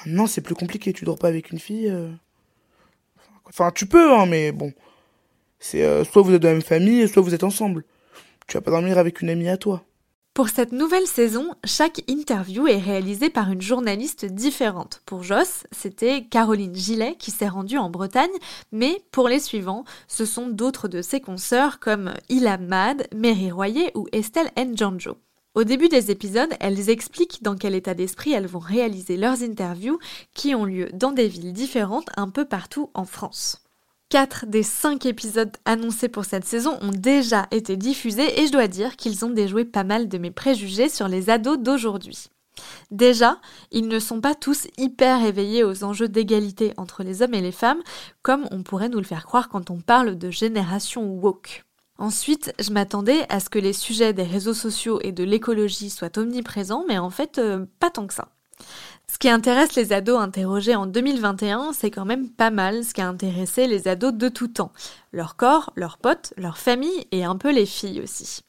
Maintenant, 0.06 0.28
c'est 0.28 0.42
plus 0.42 0.56
compliqué, 0.56 0.94
tu 0.94 1.06
dors 1.06 1.18
pas 1.18 1.28
avec 1.28 1.52
une 1.52 1.60
fille. 1.60 1.90
euh. 1.90 2.10
Enfin, 3.46 3.72
tu 3.74 3.86
peux, 3.86 4.14
hein, 4.14 4.26
mais 4.26 4.52
bon. 4.52 4.74
C'est 5.60 5.84
euh, 5.84 6.04
soit 6.04 6.22
vous 6.22 6.34
êtes 6.34 6.42
de 6.42 6.48
la 6.48 6.54
même 6.54 6.62
famille, 6.62 7.08
soit 7.08 7.22
vous 7.22 7.34
êtes 7.34 7.44
ensemble. 7.44 7.84
Tu 8.48 8.56
vas 8.56 8.62
pas 8.62 8.72
dormir 8.72 8.98
avec 8.98 9.22
une 9.22 9.30
amie 9.30 9.50
à 9.50 9.58
toi. 9.58 9.84
Pour 10.34 10.48
cette 10.48 10.72
nouvelle 10.72 11.08
saison, 11.08 11.54
chaque 11.66 12.02
interview 12.08 12.66
est 12.68 12.78
réalisée 12.78 13.30
par 13.30 13.52
une 13.52 13.62
journaliste 13.62 14.26
différente. 14.26 15.02
Pour 15.06 15.22
Joss, 15.24 15.64
c'était 15.72 16.24
Caroline 16.24 16.76
Gillet 16.76 17.16
qui 17.20 17.32
s'est 17.32 17.50
rendue 17.50 17.78
en 17.78 17.90
Bretagne, 17.90 18.30
mais 18.72 19.04
pour 19.12 19.28
les 19.28 19.40
suivants, 19.40 19.84
ce 20.08 20.24
sont 20.24 20.48
d'autres 20.48 20.88
de 20.88 21.02
ses 21.02 21.20
consoeurs 21.20 21.80
comme 21.80 22.14
Ilham 22.30 22.66
Mad, 22.66 23.08
Mary 23.14 23.52
Royer 23.52 23.92
ou 23.96 24.08
Estelle 24.14 24.52
Njanjo. 24.58 25.18
Au 25.60 25.66
début 25.66 25.90
des 25.90 26.10
épisodes, 26.10 26.54
elles 26.62 26.90
expliquent 26.90 27.44
dans 27.44 27.58
quel 27.58 27.76
état 27.76 27.94
d'esprit 27.94 28.32
elles 28.32 28.48
vont 28.48 28.60
réaliser 28.60 29.18
leurs 29.18 29.44
interviews 29.44 30.00
qui 30.34 30.56
ont 30.56 30.64
lieu 30.64 30.88
dans 30.94 31.12
des 31.12 31.28
villes 31.28 31.52
différentes 31.52 32.08
un 32.16 32.30
peu 32.30 32.46
partout 32.46 32.92
en 32.94 33.04
France. 33.04 33.62
Quatre 34.08 34.46
des 34.46 34.64
cinq 34.64 35.06
épisodes 35.06 35.52
annoncés 35.66 36.08
pour 36.08 36.24
cette 36.24 36.46
saison 36.46 36.78
ont 36.82 36.94
déjà 36.94 37.46
été 37.52 37.76
diffusés 37.76 38.40
et 38.40 38.48
je 38.48 38.54
dois 38.54 38.70
dire 38.70 38.96
qu'ils 38.96 39.26
ont 39.26 39.32
déjoué 39.32 39.66
pas 39.66 39.84
mal 39.84 40.08
de 40.08 40.18
mes 40.18 40.32
préjugés 40.32 40.88
sur 40.88 41.10
les 41.10 41.30
ados 41.30 41.60
d'aujourd'hui. 41.60 42.30
Déjà, 42.90 43.42
ils 43.70 43.90
ne 43.90 44.00
sont 44.00 44.22
pas 44.22 44.36
tous 44.36 44.70
hyper 44.78 45.26
éveillés 45.26 45.66
aux 45.66 45.84
enjeux 45.84 46.08
d'égalité 46.08 46.72
entre 46.78 47.04
les 47.04 47.22
hommes 47.22 47.34
et 47.34 47.42
les 47.42 47.52
femmes, 47.52 47.84
comme 48.22 48.48
on 48.52 48.64
pourrait 48.64 48.88
nous 48.88 49.00
le 49.00 49.04
faire 49.04 49.26
croire 49.26 49.50
quand 49.50 49.72
on 49.72 49.82
parle 49.82 50.18
de 50.18 50.32
génération 50.32 51.04
woke. 51.04 51.66
Ensuite, 52.00 52.54
je 52.60 52.72
m'attendais 52.72 53.26
à 53.28 53.42
ce 53.42 53.50
que 53.50 53.60
les 53.60 53.74
sujets 53.74 54.14
des 54.14 54.24
réseaux 54.24 54.54
sociaux 54.54 55.00
et 55.04 55.12
de 55.12 55.26
l'écologie 55.26 55.90
soient 55.90 56.18
omniprésents, 56.18 56.86
mais 56.88 56.98
en 56.98 57.10
fait, 57.10 57.38
euh, 57.40 57.66
pas 57.82 57.90
tant 57.90 58.08
que 58.08 58.14
ça. 58.14 58.30
Ce 59.12 59.18
qui 59.18 59.28
intéresse 59.28 59.76
les 59.76 59.92
ados 59.92 60.18
interrogés 60.18 60.76
en 60.76 60.86
2021, 60.86 61.74
c'est 61.74 61.92
quand 61.92 62.06
même 62.06 62.30
pas 62.30 62.52
mal 62.52 62.86
ce 62.86 62.94
qui 62.94 63.02
a 63.02 63.08
intéressé 63.08 63.68
les 63.68 63.90
ados 63.90 64.14
de 64.14 64.30
tout 64.30 64.48
temps. 64.48 64.72
Leur 65.12 65.36
corps, 65.36 65.74
leurs 65.76 65.98
potes, 65.98 66.34
leur 66.38 66.58
famille 66.58 67.06
et 67.12 67.26
un 67.26 67.36
peu 67.36 67.52
les 67.52 67.66
filles 67.66 68.00
aussi. 68.02 68.44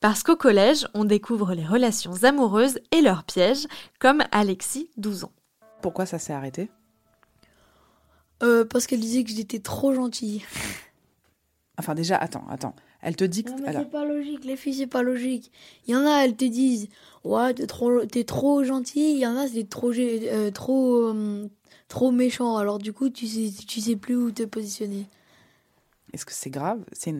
Parce 0.00 0.22
qu'au 0.22 0.36
collège, 0.36 0.86
on 0.94 1.04
découvre 1.04 1.54
les 1.54 1.66
relations 1.66 2.22
amoureuses 2.22 2.78
et 2.92 3.00
leurs 3.00 3.24
pièges, 3.24 3.66
comme 3.98 4.22
Alexis, 4.30 4.88
12 4.98 5.24
ans. 5.24 5.32
Pourquoi 5.82 6.06
ça 6.06 6.20
s'est 6.20 6.32
arrêté? 6.32 6.70
Euh, 8.44 8.64
Parce 8.64 8.86
qu'elle 8.86 9.00
disait 9.00 9.24
que 9.24 9.30
j'étais 9.30 9.58
trop 9.60 9.92
gentille. 9.94 10.44
Enfin, 11.78 11.94
déjà, 11.94 12.16
attends, 12.16 12.44
attends. 12.48 12.74
Elle 13.00 13.16
te 13.16 13.24
dit 13.24 13.42
que. 13.42 13.50
Non, 13.50 13.56
mais 13.64 13.72
c'est 13.72 13.90
pas 13.90 14.04
logique, 14.04 14.44
les 14.44 14.56
filles, 14.56 14.74
c'est 14.74 14.86
pas 14.86 15.02
logique. 15.02 15.50
Il 15.86 15.94
y 15.94 15.96
en 15.96 16.06
a, 16.06 16.24
elles 16.24 16.36
te 16.36 16.44
disent 16.44 16.88
Ouais, 17.24 17.52
t'es 17.54 17.66
trop, 17.66 18.04
t'es 18.06 18.24
trop 18.24 18.62
gentil. 18.62 19.12
Il 19.12 19.18
y 19.18 19.26
en 19.26 19.36
a, 19.36 19.48
c'est 19.48 19.68
trop, 19.68 19.92
euh, 19.92 20.50
trop, 20.52 21.08
euh, 21.08 21.48
trop 21.88 22.12
méchant. 22.12 22.56
Alors, 22.56 22.78
du 22.78 22.92
coup, 22.92 23.10
tu 23.10 23.26
sais, 23.26 23.50
tu 23.66 23.80
sais 23.80 23.96
plus 23.96 24.16
où 24.16 24.30
te 24.30 24.44
positionner. 24.44 25.06
Est-ce 26.12 26.24
que 26.24 26.32
c'est 26.32 26.50
grave? 26.50 26.84
C'est 26.92 27.12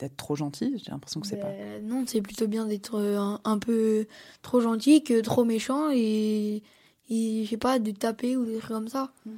d'être 0.00 0.16
trop 0.16 0.34
gentil 0.34 0.74
J'ai 0.84 0.90
l'impression 0.90 1.20
que 1.20 1.28
c'est 1.28 1.36
pas. 1.36 1.48
Ben, 1.48 1.86
non, 1.86 2.04
c'est 2.06 2.22
plutôt 2.22 2.48
bien 2.48 2.66
d'être 2.66 2.96
euh, 2.96 3.36
un, 3.44 3.58
peu 3.58 4.06
trop 4.42 4.60
gentil 4.60 5.04
que 5.04 5.20
trop 5.20 5.44
méchant 5.44 5.90
et, 5.92 6.62
et 7.08 7.44
je 7.44 7.48
sais 7.48 7.56
pas, 7.56 7.78
de 7.78 7.92
taper 7.92 8.36
ou 8.36 8.44
des 8.44 8.58
trucs 8.58 8.72
comme 8.72 8.88
ça. 8.88 9.12
Mm. 9.26 9.30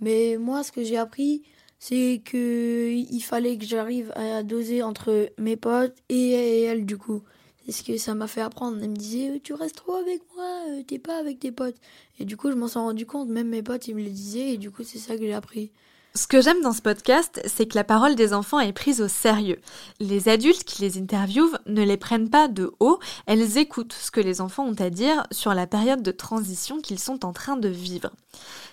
Mais 0.00 0.38
moi, 0.38 0.62
ce 0.62 0.72
que 0.72 0.82
j'ai 0.82 0.96
appris, 0.96 1.42
c'est 1.80 2.20
que 2.24 2.92
il 2.92 3.20
fallait 3.22 3.56
que 3.56 3.64
j'arrive 3.64 4.12
à 4.14 4.42
doser 4.42 4.82
entre 4.82 5.30
mes 5.38 5.56
potes 5.56 5.96
et 6.10 6.62
elle 6.64 6.84
du 6.86 6.98
coup. 6.98 7.22
C'est 7.64 7.72
ce 7.72 7.82
que 7.82 7.96
ça 7.96 8.14
m'a 8.14 8.26
fait 8.26 8.42
apprendre. 8.42 8.78
Elle 8.82 8.90
me 8.90 8.96
disait 8.96 9.40
tu 9.42 9.54
restes 9.54 9.76
trop 9.76 9.94
avec 9.94 10.20
moi, 10.36 10.64
euh, 10.68 10.82
t'es 10.86 10.98
pas 10.98 11.18
avec 11.18 11.40
tes 11.40 11.52
potes. 11.52 11.76
Et 12.18 12.24
du 12.26 12.36
coup 12.36 12.50
je 12.50 12.56
m'en 12.56 12.68
suis 12.68 12.78
rendu 12.78 13.06
compte, 13.06 13.28
même 13.30 13.48
mes 13.48 13.62
potes 13.62 13.88
ils 13.88 13.96
me 13.96 14.02
le 14.02 14.10
disaient 14.10 14.50
et 14.54 14.58
du 14.58 14.70
coup 14.70 14.84
c'est 14.84 14.98
ça 14.98 15.16
que 15.16 15.22
j'ai 15.22 15.32
appris. 15.32 15.72
Ce 16.16 16.26
que 16.26 16.40
j'aime 16.40 16.60
dans 16.60 16.72
ce 16.72 16.82
podcast, 16.82 17.40
c'est 17.46 17.66
que 17.66 17.76
la 17.76 17.84
parole 17.84 18.16
des 18.16 18.34
enfants 18.34 18.58
est 18.58 18.72
prise 18.72 19.00
au 19.00 19.06
sérieux. 19.06 19.60
Les 20.00 20.28
adultes 20.28 20.64
qui 20.64 20.82
les 20.82 20.98
interviewent 20.98 21.56
ne 21.66 21.84
les 21.84 21.96
prennent 21.96 22.28
pas 22.28 22.48
de 22.48 22.72
haut, 22.80 22.98
elles 23.26 23.58
écoutent 23.58 23.92
ce 23.92 24.10
que 24.10 24.20
les 24.20 24.40
enfants 24.40 24.66
ont 24.66 24.80
à 24.80 24.90
dire 24.90 25.24
sur 25.30 25.54
la 25.54 25.68
période 25.68 26.02
de 26.02 26.10
transition 26.10 26.80
qu'ils 26.80 26.98
sont 26.98 27.24
en 27.24 27.32
train 27.32 27.56
de 27.56 27.68
vivre. 27.68 28.10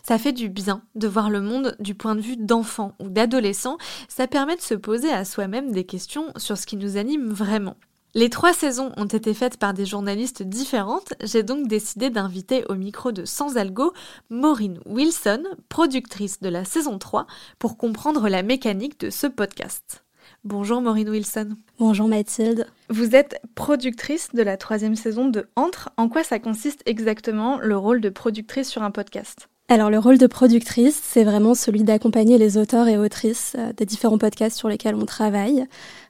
Ça 0.02 0.18
fait 0.18 0.32
du 0.32 0.50
bien 0.50 0.82
de 0.96 1.08
voir 1.08 1.30
le 1.30 1.42
monde 1.42 1.76
du 1.80 1.94
point 1.94 2.16
de 2.16 2.22
vue 2.22 2.38
d'enfants 2.38 2.96
ou 3.00 3.08
d'adolescents, 3.08 3.78
ça 4.10 4.26
permet 4.26 4.56
de 4.56 4.62
se 4.62 4.74
poser 4.74 5.12
à 5.12 5.24
soi-même 5.24 5.72
des 5.72 5.84
questions 5.84 6.34
sur 6.38 6.58
ce 6.58 6.66
qui 6.66 6.76
nous 6.76 6.98
anime 6.98 7.30
vraiment. 7.30 7.76
Les 8.18 8.32
trois 8.32 8.52
saisons 8.52 8.92
ont 8.98 9.06
été 9.06 9.36
faites 9.36 9.58
par 9.58 9.76
des 9.76 9.86
journalistes 9.86 10.42
différentes, 10.42 11.14
j'ai 11.22 11.44
donc 11.44 11.68
décidé 11.68 12.10
d'inviter 12.10 12.66
au 12.68 12.74
micro 12.74 13.12
de 13.12 13.26
Sans 13.26 13.58
Algo 13.58 13.94
Maureen 14.32 14.80
Wilson, 14.88 15.44
productrice 15.70 16.40
de 16.40 16.50
la 16.50 16.66
saison 16.66 16.98
3, 16.98 17.28
pour 17.60 17.78
comprendre 17.78 18.28
la 18.28 18.42
mécanique 18.42 19.00
de 19.00 19.12
ce 19.12 19.28
podcast. 19.28 20.04
Bonjour 20.44 20.82
Maureen 20.82 21.10
Wilson. 21.10 21.50
Bonjour 21.78 22.08
Mathilde. 22.08 22.66
Vous 22.90 23.16
êtes 23.16 23.40
productrice 23.54 24.30
de 24.34 24.42
la 24.42 24.58
troisième 24.58 24.96
saison 24.96 25.30
de 25.30 25.48
Entre. 25.56 25.92
En 25.96 26.10
quoi 26.10 26.24
ça 26.24 26.40
consiste 26.40 26.82
exactement 26.88 27.60
le 27.60 27.78
rôle 27.78 28.02
de 28.02 28.10
productrice 28.10 28.68
sur 28.68 28.82
un 28.82 28.90
podcast? 28.90 29.48
Alors 29.70 29.90
le 29.90 30.00
rôle 30.00 30.18
de 30.18 30.28
productrice, 30.28 30.98
c'est 31.04 31.26
vraiment 31.26 31.54
celui 31.54 31.84
d'accompagner 31.84 32.38
les 32.38 32.58
auteurs 32.58 32.88
et 32.88 32.98
autrices 32.98 33.54
euh, 33.58 33.74
des 33.74 33.86
différents 33.86 34.18
podcasts 34.18 34.58
sur 34.58 34.70
lesquels 34.70 34.96
on 34.96 35.06
travaille. 35.06 35.66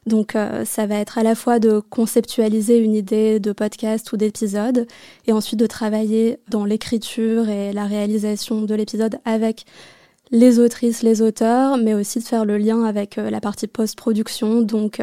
Donc 0.05 0.35
euh, 0.35 0.63
ça 0.63 0.85
va 0.85 0.95
être 0.97 1.17
à 1.17 1.23
la 1.23 1.33
fois 1.33 1.57
de 1.57 1.79
conceptualiser 1.79 2.77
une 2.77 2.93
idée 2.93 3.39
de 3.39 3.51
podcast 3.51 4.11
ou 4.13 4.17
d'épisode 4.17 4.85
et 5.25 5.31
ensuite 5.31 5.59
de 5.59 5.65
travailler 5.65 6.37
dans 6.49 6.65
l'écriture 6.65 7.49
et 7.49 7.73
la 7.73 7.85
réalisation 7.85 8.61
de 8.61 8.75
l'épisode 8.75 9.17
avec 9.25 9.65
les 10.29 10.59
autrices, 10.59 11.01
les 11.01 11.23
auteurs, 11.23 11.77
mais 11.77 11.95
aussi 11.95 12.19
de 12.19 12.25
faire 12.25 12.45
le 12.45 12.59
lien 12.59 12.83
avec 12.83 13.17
euh, 13.17 13.31
la 13.31 13.41
partie 13.41 13.65
post-production, 13.65 14.61
donc 14.61 15.01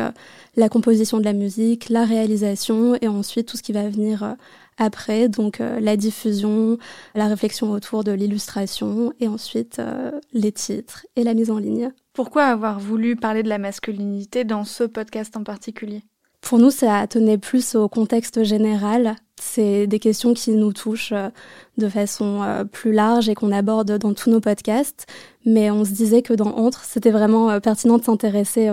la 0.54 0.68
composition 0.68 1.18
de 1.18 1.25
la 1.25 1.32
musique, 1.32 1.88
la 1.88 2.04
réalisation 2.04 2.94
et 3.00 3.08
ensuite 3.08 3.49
tout 3.49 3.56
ce 3.56 3.62
qui 3.64 3.73
va 3.73 3.88
venir 3.88 4.37
après, 4.78 5.28
donc 5.28 5.61
euh, 5.61 5.81
la 5.81 5.97
diffusion, 5.97 6.78
la 7.14 7.28
réflexion 7.28 7.71
autour 7.71 8.04
de 8.04 8.12
l'illustration 8.12 9.12
et 9.21 9.28
ensuite 9.28 9.78
euh, 9.78 10.11
les 10.33 10.52
titres 10.52 11.07
et 11.16 11.25
la 11.25 11.35
mise 11.35 11.50
en 11.50 11.59
ligne. 11.59 11.90
Pourquoi 12.12 12.45
avoir 12.45 12.78
voulu 12.78 13.16
parler 13.16 13.43
de 13.43 13.49
la 13.49 13.59
masculinité 13.59 14.45
dans 14.45 14.64
ce 14.64 14.85
podcast 14.85 15.37
en 15.37 15.45
particulier? 15.45 16.02
Pour 16.40 16.59
nous, 16.59 16.71
ça 16.71 17.07
tenait 17.07 17.38
plus 17.38 17.75
au 17.75 17.88
contexte 17.88 18.45
général. 18.45 19.16
C'est 19.40 19.87
des 19.87 19.99
questions 19.99 20.35
qui 20.35 20.50
nous 20.50 20.73
touchent 20.73 21.12
euh, 21.12 21.31
de 21.78 21.88
façon 21.88 22.66
plus 22.71 22.93
large 22.93 23.28
et 23.28 23.35
qu'on 23.35 23.50
aborde 23.50 23.99
dans 23.99 24.12
tous 24.12 24.31
nos 24.31 24.40
podcasts. 24.40 25.07
Mais 25.47 25.71
on 25.71 25.85
se 25.85 25.93
disait 25.93 26.23
que 26.23 26.35
dans 26.35 26.57
Entre, 26.57 26.85
c'était 26.85 27.11
vraiment 27.11 27.61
pertinent 27.61 27.99
de 27.99 28.04
s'intéresser 28.04 28.71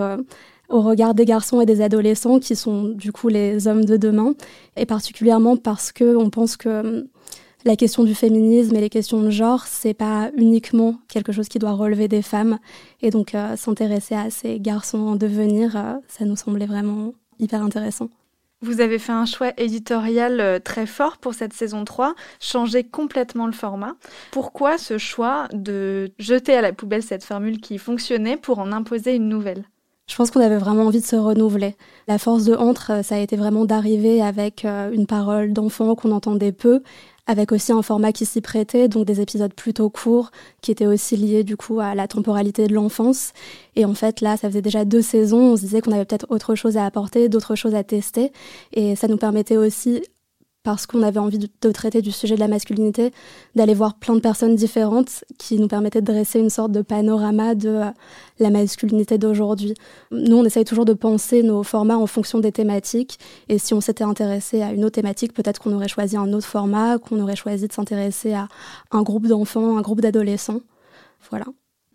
au 0.72 0.80
regard 0.80 1.14
des 1.14 1.24
garçons 1.24 1.60
et 1.60 1.66
des 1.66 1.82
adolescents 1.82 2.40
qui 2.40 2.56
sont 2.56 2.84
du 2.88 3.12
coup 3.12 3.28
les 3.28 3.68
hommes 3.68 3.84
de 3.84 3.96
demain, 3.96 4.34
et 4.76 4.86
particulièrement 4.86 5.56
parce 5.56 5.92
que 5.92 6.16
on 6.16 6.30
pense 6.30 6.56
que 6.56 6.80
hum, 6.80 7.04
la 7.64 7.76
question 7.76 8.02
du 8.02 8.14
féminisme 8.14 8.74
et 8.74 8.80
les 8.80 8.90
questions 8.90 9.22
de 9.22 9.30
genre, 9.30 9.66
c'est 9.66 9.94
pas 9.94 10.30
uniquement 10.36 10.96
quelque 11.08 11.30
chose 11.30 11.48
qui 11.48 11.60
doit 11.60 11.72
relever 11.72 12.08
des 12.08 12.22
femmes, 12.22 12.58
et 13.02 13.10
donc 13.10 13.34
euh, 13.34 13.54
s'intéresser 13.56 14.16
à 14.16 14.30
ces 14.30 14.58
garçons 14.58 14.98
en 14.98 15.16
devenir, 15.16 15.76
euh, 15.76 15.94
ça 16.08 16.24
nous 16.24 16.36
semblait 16.36 16.66
vraiment 16.66 17.14
hyper 17.38 17.62
intéressant. 17.62 18.08
Vous 18.62 18.80
avez 18.80 18.98
fait 19.00 19.12
un 19.12 19.26
choix 19.26 19.52
éditorial 19.56 20.40
euh, 20.40 20.58
très 20.58 20.86
fort 20.86 21.18
pour 21.18 21.34
cette 21.34 21.52
saison 21.52 21.84
3, 21.84 22.14
changer 22.40 22.84
complètement 22.84 23.46
le 23.46 23.52
format. 23.52 23.94
Pourquoi 24.30 24.78
ce 24.78 24.98
choix 24.98 25.48
de 25.52 26.12
jeter 26.18 26.54
à 26.54 26.62
la 26.62 26.72
poubelle 26.72 27.02
cette 27.02 27.24
formule 27.24 27.60
qui 27.60 27.78
fonctionnait 27.78 28.36
pour 28.36 28.60
en 28.60 28.72
imposer 28.72 29.14
une 29.16 29.28
nouvelle? 29.28 29.64
Je 30.08 30.16
pense 30.16 30.30
qu'on 30.30 30.40
avait 30.40 30.58
vraiment 30.58 30.84
envie 30.84 31.00
de 31.00 31.06
se 31.06 31.16
renouveler. 31.16 31.76
La 32.08 32.18
force 32.18 32.44
de 32.44 32.54
Entre, 32.54 32.90
euh, 32.92 33.02
ça 33.02 33.16
a 33.16 33.18
été 33.18 33.36
vraiment 33.36 33.64
d'arriver 33.64 34.20
avec 34.20 34.64
euh, 34.64 34.90
une 34.92 35.06
parole 35.06 35.52
d'enfant 35.52 35.94
qu'on 35.94 36.10
entendait 36.10 36.52
peu, 36.52 36.82
avec 37.26 37.52
aussi 37.52 37.72
un 37.72 37.82
format 37.82 38.12
qui 38.12 38.26
s'y 38.26 38.40
prêtait, 38.40 38.88
donc 38.88 39.06
des 39.06 39.20
épisodes 39.20 39.54
plutôt 39.54 39.90
courts, 39.90 40.30
qui 40.60 40.72
étaient 40.72 40.86
aussi 40.86 41.16
liés 41.16 41.44
du 41.44 41.56
coup 41.56 41.80
à 41.80 41.94
la 41.94 42.08
temporalité 42.08 42.66
de 42.66 42.74
l'enfance. 42.74 43.32
Et 43.76 43.84
en 43.84 43.94
fait, 43.94 44.20
là, 44.20 44.36
ça 44.36 44.48
faisait 44.48 44.62
déjà 44.62 44.84
deux 44.84 45.02
saisons, 45.02 45.52
on 45.52 45.56
se 45.56 45.62
disait 45.62 45.80
qu'on 45.80 45.92
avait 45.92 46.04
peut-être 46.04 46.26
autre 46.30 46.56
chose 46.56 46.76
à 46.76 46.84
apporter, 46.84 47.28
d'autres 47.28 47.54
choses 47.54 47.74
à 47.74 47.84
tester, 47.84 48.32
et 48.72 48.96
ça 48.96 49.06
nous 49.06 49.18
permettait 49.18 49.56
aussi 49.56 50.02
parce 50.62 50.86
qu'on 50.86 51.02
avait 51.02 51.18
envie 51.18 51.38
de, 51.38 51.72
traiter 51.72 52.02
du 52.02 52.12
sujet 52.12 52.34
de 52.34 52.40
la 52.40 52.48
masculinité, 52.48 53.12
d'aller 53.56 53.74
voir 53.74 53.94
plein 53.94 54.14
de 54.14 54.20
personnes 54.20 54.54
différentes 54.54 55.24
qui 55.38 55.58
nous 55.58 55.68
permettaient 55.68 56.00
de 56.00 56.06
dresser 56.06 56.38
une 56.38 56.50
sorte 56.50 56.72
de 56.72 56.82
panorama 56.82 57.54
de 57.54 57.68
euh, 57.68 57.90
la 58.38 58.50
masculinité 58.50 59.18
d'aujourd'hui. 59.18 59.74
Nous, 60.10 60.36
on 60.36 60.44
essaye 60.44 60.64
toujours 60.64 60.84
de 60.84 60.92
penser 60.92 61.42
nos 61.42 61.62
formats 61.62 61.98
en 61.98 62.06
fonction 62.06 62.38
des 62.38 62.52
thématiques, 62.52 63.18
et 63.48 63.58
si 63.58 63.74
on 63.74 63.80
s'était 63.80 64.04
intéressé 64.04 64.62
à 64.62 64.72
une 64.72 64.84
autre 64.84 64.94
thématique, 64.94 65.32
peut-être 65.32 65.60
qu'on 65.60 65.72
aurait 65.72 65.88
choisi 65.88 66.16
un 66.16 66.32
autre 66.32 66.46
format, 66.46 66.98
qu'on 66.98 67.20
aurait 67.20 67.36
choisi 67.36 67.66
de 67.66 67.72
s'intéresser 67.72 68.34
à 68.34 68.48
un 68.90 69.02
groupe 69.02 69.26
d'enfants, 69.26 69.76
un 69.76 69.82
groupe 69.82 70.00
d'adolescents. 70.00 70.60
Voilà. 71.30 71.46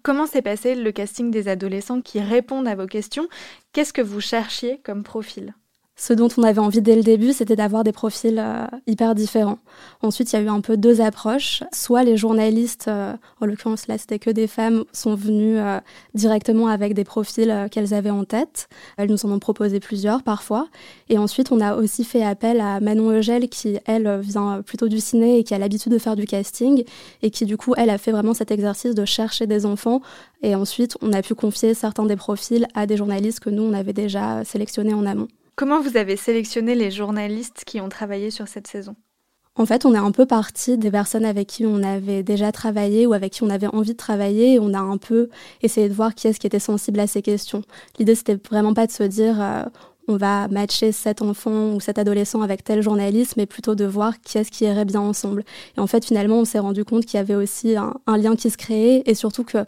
Comment 0.04 0.26
s'est 0.26 0.42
passé 0.42 0.76
le 0.76 0.92
casting 0.92 1.32
des 1.32 1.48
adolescents 1.48 2.02
qui 2.02 2.20
répondent 2.20 2.68
à 2.68 2.76
vos 2.76 2.88
questions? 2.88 3.28
Qu'est-ce 3.74 3.94
que 3.94 4.02
vous 4.02 4.22
cherchiez 4.22 4.80
comme 4.84 5.04
profil? 5.04 5.54
Ce 6.00 6.14
dont 6.14 6.30
on 6.38 6.44
avait 6.44 6.60
envie 6.60 6.84
dès 6.84 6.96
le 6.96 7.02
début, 7.02 7.34
c'était 7.34 7.56
d'avoir 7.56 7.84
des 7.84 7.92
profils 7.92 8.38
euh, 8.38 8.68
hyper 8.86 9.16
différents. 9.16 9.58
Ensuite, 10.04 10.32
il 10.32 10.36
y 10.36 10.40
a 10.40 10.44
eu 10.44 10.48
un 10.48 10.62
peu 10.62 10.78
deux 10.78 11.02
approches. 11.02 11.64
Soit 11.74 12.04
les 12.04 12.18
journalistes, 12.18 12.88
euh, 12.88 13.16
en 13.42 13.48
l'occurrence 13.48 13.88
là, 13.88 13.98
c'était 13.98 14.20
que 14.20 14.30
des 14.30 14.46
femmes, 14.46 14.84
sont 14.94 15.16
venues 15.16 15.58
euh, 15.58 15.80
directement 16.14 16.68
avec 16.68 16.94
des 16.94 17.04
profils 17.04 17.68
qu'elles 17.72 17.96
avaient 17.96 18.12
en 18.12 18.26
tête. 18.26 18.70
Elles 18.98 19.10
nous 19.10 19.26
en 19.26 19.32
ont 19.32 19.40
proposé 19.40 19.80
plusieurs 19.80 20.22
parfois. 20.22 20.68
Et 21.10 21.18
ensuite, 21.18 21.52
on 21.52 21.60
a 21.60 21.76
aussi 21.76 22.04
fait 22.04 22.24
appel 22.24 22.62
à 22.62 22.80
Manon 22.80 23.10
Eugel, 23.10 23.50
qui, 23.50 23.80
elle, 23.86 24.20
vient 24.20 24.62
plutôt 24.64 24.90
du 24.90 25.00
ciné 25.00 25.40
et 25.40 25.44
qui 25.44 25.56
a 25.56 25.58
l'habitude 25.58 25.92
de 25.92 25.98
faire 25.98 26.16
du 26.16 26.28
casting. 26.28 26.84
Et 27.24 27.32
qui, 27.32 27.46
du 27.46 27.58
coup, 27.58 27.74
elle 27.76 27.90
a 27.90 27.98
fait 27.98 28.12
vraiment 28.12 28.36
cet 28.36 28.52
exercice 28.52 28.94
de 28.94 29.04
chercher 29.04 29.48
des 29.48 29.66
enfants. 29.66 30.02
Et 30.44 30.54
ensuite, 30.54 30.96
on 31.02 31.12
a 31.12 31.24
pu 31.24 31.34
confier 31.34 31.74
certains 31.74 32.06
des 32.06 32.18
profils 32.18 32.68
à 32.76 32.86
des 32.86 32.98
journalistes 32.98 33.40
que 33.40 33.50
nous, 33.50 33.64
on 33.64 33.74
avait 33.74 33.94
déjà 33.94 34.44
sélectionnés 34.44 34.94
en 34.94 35.08
amont. 35.08 35.28
Comment 35.58 35.82
vous 35.82 35.98
avez 35.98 36.18
sélectionné 36.18 36.76
les 36.76 36.92
journalistes 36.92 37.64
qui 37.66 37.82
ont 37.82 37.90
travaillé 37.90 38.30
sur 38.30 38.48
cette 38.48 38.68
saison? 38.68 38.96
En 39.56 39.66
fait, 39.66 39.88
on 39.88 39.96
est 39.96 39.98
un 39.98 40.12
peu 40.12 40.28
parti 40.28 40.78
des 40.78 40.92
personnes 40.92 41.26
avec 41.26 41.48
qui 41.48 41.66
on 41.66 41.82
avait 41.82 42.22
déjà 42.22 42.52
travaillé 42.52 43.08
ou 43.08 43.14
avec 43.14 43.34
qui 43.34 43.42
on 43.42 43.50
avait 43.50 43.66
envie 43.66 43.94
de 43.94 43.98
travailler 43.98 44.54
et 44.54 44.60
on 44.60 44.76
a 44.76 44.80
un 44.80 44.98
peu 44.98 45.30
essayé 45.64 45.90
de 45.90 45.96
voir 45.96 46.14
qui 46.14 46.28
est-ce 46.28 46.40
qui 46.40 46.46
était 46.46 46.60
sensible 46.60 47.00
à 47.00 47.08
ces 47.08 47.24
questions. 47.24 47.64
L'idée, 47.98 48.14
c'était 48.14 48.38
vraiment 48.48 48.76
pas 48.76 48.86
de 48.86 48.92
se 48.92 49.02
dire 49.02 49.42
euh, 49.42 49.64
on 50.08 50.18
va 50.18 50.48
matcher 50.48 50.92
cet 50.92 51.22
enfant 51.22 51.74
ou 51.74 51.80
cet 51.80 52.00
adolescent 52.00 52.42
avec 52.42 52.64
tel 52.64 52.82
journaliste, 52.82 53.36
mais 53.38 53.46
plutôt 53.46 53.76
de 53.76 53.86
voir 53.86 54.20
qui 54.22 54.38
est-ce 54.38 54.52
qui 54.52 54.66
irait 54.66 54.86
bien 54.86 55.02
ensemble. 55.02 55.44
Et 55.76 55.80
en 55.80 55.88
fait, 55.88 56.06
finalement, 56.06 56.40
on 56.40 56.46
s'est 56.46 56.60
rendu 56.60 56.86
compte 56.86 57.06
qu'il 57.06 57.18
y 57.18 57.22
avait 57.22 57.36
aussi 57.36 57.76
un, 57.76 58.18
lien 58.18 58.36
qui 58.36 58.50
se 58.50 58.58
créait 58.58 59.04
et 59.06 59.16
surtout 59.16 59.44
que 59.44 59.60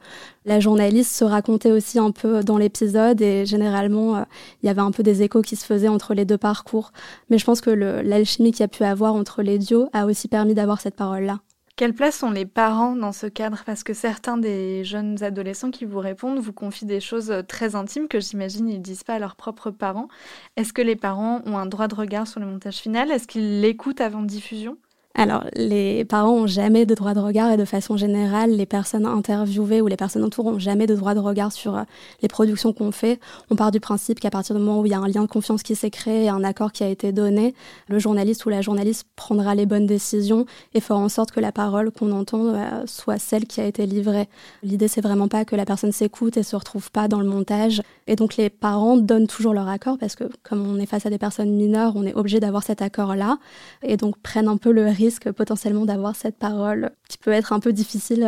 la 0.45 0.59
journaliste 0.59 1.13
se 1.13 1.23
racontait 1.23 1.71
aussi 1.71 1.99
un 1.99 2.11
peu 2.11 2.43
dans 2.43 2.57
l'épisode 2.57 3.21
et 3.21 3.45
généralement, 3.45 4.15
euh, 4.15 4.21
il 4.63 4.67
y 4.67 4.69
avait 4.69 4.81
un 4.81 4.91
peu 4.91 5.03
des 5.03 5.21
échos 5.21 5.41
qui 5.41 5.55
se 5.55 5.65
faisaient 5.65 5.87
entre 5.87 6.13
les 6.13 6.25
deux 6.25 6.37
parcours. 6.37 6.91
Mais 7.29 7.37
je 7.37 7.45
pense 7.45 7.61
que 7.61 7.69
l'alchimie 7.69 8.51
qu'il 8.51 8.61
y 8.61 8.63
a 8.63 8.67
pu 8.67 8.83
avoir 8.83 9.13
entre 9.13 9.41
les 9.41 9.59
duos 9.59 9.89
a 9.93 10.05
aussi 10.05 10.27
permis 10.27 10.53
d'avoir 10.53 10.81
cette 10.81 10.95
parole-là. 10.95 11.39
Quelle 11.79 11.93
place 11.93 12.17
sont 12.17 12.31
les 12.31 12.45
parents 12.45 12.93
dans 12.97 13.13
ce 13.13 13.25
cadre? 13.25 13.63
Parce 13.65 13.85
que 13.85 13.93
certains 13.93 14.35
des 14.35 14.83
jeunes 14.83 15.23
adolescents 15.23 15.71
qui 15.71 15.85
vous 15.85 15.99
répondent 15.99 16.39
vous 16.39 16.51
confient 16.51 16.85
des 16.85 16.99
choses 16.99 17.33
très 17.47 17.73
intimes 17.73 18.09
que 18.09 18.19
j'imagine 18.19 18.67
ils 18.67 18.81
disent 18.81 19.05
pas 19.05 19.13
à 19.13 19.19
leurs 19.19 19.37
propres 19.37 19.71
parents. 19.71 20.09
Est-ce 20.57 20.73
que 20.73 20.81
les 20.81 20.97
parents 20.97 21.41
ont 21.45 21.57
un 21.57 21.67
droit 21.67 21.87
de 21.87 21.95
regard 21.95 22.27
sur 22.27 22.41
le 22.41 22.47
montage 22.47 22.79
final? 22.79 23.09
Est-ce 23.11 23.29
qu'ils 23.29 23.61
l'écoutent 23.61 24.01
avant 24.01 24.23
diffusion? 24.23 24.77
Alors, 25.15 25.43
les 25.55 26.05
parents 26.05 26.33
ont 26.33 26.47
jamais 26.47 26.85
de 26.85 26.93
droit 26.93 27.15
de 27.15 27.19
regard 27.19 27.51
et 27.51 27.57
de 27.57 27.65
façon 27.65 27.97
générale, 27.97 28.51
les 28.51 28.67
personnes 28.67 29.07
interviewées 29.07 29.81
ou 29.81 29.87
les 29.87 29.97
personnes 29.97 30.23
autour 30.23 30.45
ont 30.45 30.59
jamais 30.59 30.85
de 30.85 30.95
droit 30.95 31.15
de 31.15 31.19
regard 31.19 31.51
sur 31.51 31.75
euh, 31.75 31.83
les 32.21 32.27
productions 32.27 32.73
qu'on 32.73 32.91
fait. 32.91 33.19
On 33.49 33.55
part 33.55 33.71
du 33.71 33.79
principe 33.79 34.19
qu'à 34.19 34.29
partir 34.29 34.55
du 34.55 34.61
moment 34.61 34.79
où 34.79 34.85
il 34.85 34.91
y 34.91 34.95
a 34.95 34.99
un 34.99 35.07
lien 35.07 35.23
de 35.23 35.27
confiance 35.27 35.63
qui 35.63 35.75
s'est 35.75 35.89
créé 35.89 36.29
un 36.29 36.43
accord 36.43 36.71
qui 36.71 36.83
a 36.83 36.87
été 36.87 37.11
donné, 37.11 37.55
le 37.87 37.97
journaliste 37.97 38.45
ou 38.45 38.49
la 38.49 38.61
journaliste 38.61 39.07
prendra 39.15 39.55
les 39.55 39.65
bonnes 39.65 39.87
décisions 39.87 40.45
et 40.75 40.79
fera 40.79 40.99
en 40.99 41.09
sorte 41.09 41.31
que 41.31 41.39
la 41.39 41.51
parole 41.51 41.89
qu'on 41.91 42.11
entend 42.11 42.45
euh, 42.45 42.83
soit 42.85 43.17
celle 43.17 43.45
qui 43.45 43.61
a 43.61 43.65
été 43.65 43.87
livrée. 43.87 44.29
L'idée, 44.61 44.87
c'est 44.87 45.01
vraiment 45.01 45.27
pas 45.27 45.43
que 45.43 45.55
la 45.55 45.65
personne 45.65 45.91
s'écoute 45.91 46.37
et 46.37 46.43
se 46.43 46.55
retrouve 46.55 46.91
pas 46.91 47.07
dans 47.07 47.19
le 47.19 47.27
montage. 47.27 47.81
Et 48.05 48.15
donc, 48.15 48.37
les 48.37 48.51
parents 48.51 48.95
donnent 48.95 49.27
toujours 49.27 49.53
leur 49.53 49.69
accord 49.69 49.97
parce 49.97 50.15
que 50.15 50.25
comme 50.43 50.65
on 50.65 50.79
est 50.79 50.85
face 50.85 51.07
à 51.07 51.09
des 51.09 51.17
personnes 51.17 51.51
mineures, 51.51 51.93
on 51.95 52.05
est 52.05 52.13
obligé 52.13 52.39
d'avoir 52.39 52.63
cet 52.63 52.83
accord-là 52.83 53.39
et 53.81 53.97
donc 53.97 54.17
prennent 54.19 54.47
un 54.47 54.57
peu 54.57 54.71
le 54.71 54.87
risque 54.99 55.31
potentiellement 55.31 55.85
d'avoir 55.85 56.15
cette 56.15 56.37
parole 56.37 56.91
qui 57.07 57.17
peut 57.17 57.31
être 57.31 57.53
un 57.53 57.59
peu 57.59 57.73
difficile 57.73 58.23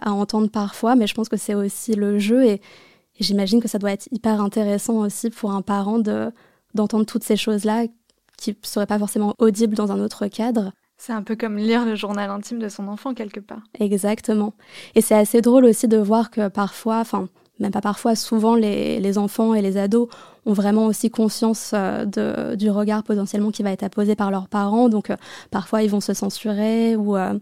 à, 0.00 0.12
entendre 0.12 0.50
parfois, 0.50 0.96
mais 0.96 1.06
je 1.06 1.14
pense 1.14 1.28
que 1.28 1.36
c'est 1.36 1.54
aussi 1.54 1.94
le 1.94 2.18
jeu 2.18 2.44
et, 2.44 2.60
j'imagine 3.18 3.60
que 3.60 3.68
ça 3.68 3.78
doit 3.78 3.92
être 3.92 4.08
hyper 4.12 4.40
intéressant 4.40 4.96
aussi 5.00 5.28
pour 5.28 5.50
un 5.52 5.60
parent 5.60 5.98
de 5.98 6.32
d'entendre 6.72 7.04
toutes 7.04 7.24
ces 7.24 7.36
choses-là 7.36 7.84
qui 8.38 8.52
ne 8.52 8.56
seraient 8.62 8.86
pas 8.86 8.98
forcément 8.98 9.34
audibles 9.38 9.74
dans 9.74 9.92
un 9.92 10.00
autre 10.00 10.26
cadre. 10.28 10.72
C'est 10.96 11.12
un 11.12 11.22
peu 11.22 11.36
comme 11.36 11.58
lire 11.58 11.84
le 11.84 11.96
journal 11.96 12.30
intime 12.30 12.58
de 12.58 12.68
son 12.68 12.88
enfant 12.88 13.12
quelque 13.12 13.40
part. 13.40 13.62
Exactement. 13.78 14.54
Et 14.94 15.02
c'est 15.02 15.14
assez 15.14 15.42
drôle 15.42 15.66
aussi 15.66 15.88
de 15.88 15.98
voir 15.98 16.30
que 16.30 16.48
parfois, 16.48 17.00
enfin, 17.00 17.28
même 17.60 17.70
pas 17.70 17.80
parfois, 17.82 18.16
souvent 18.16 18.54
les, 18.54 19.00
les, 19.00 19.18
enfants 19.18 19.54
et 19.54 19.62
les 19.62 19.76
ados 19.76 20.08
ont 20.46 20.54
vraiment 20.54 20.86
aussi 20.86 21.10
conscience 21.10 21.72
euh, 21.74 22.06
de, 22.06 22.56
du 22.56 22.70
regard 22.70 23.02
potentiellement 23.02 23.50
qui 23.50 23.62
va 23.62 23.70
être 23.70 23.82
apposé 23.82 24.16
par 24.16 24.30
leurs 24.30 24.48
parents. 24.48 24.88
Donc 24.88 25.10
euh, 25.10 25.16
parfois 25.50 25.82
ils 25.82 25.90
vont 25.90 26.00
se 26.00 26.14
censurer 26.14 26.96
ou 26.96 27.16
euh, 27.16 27.38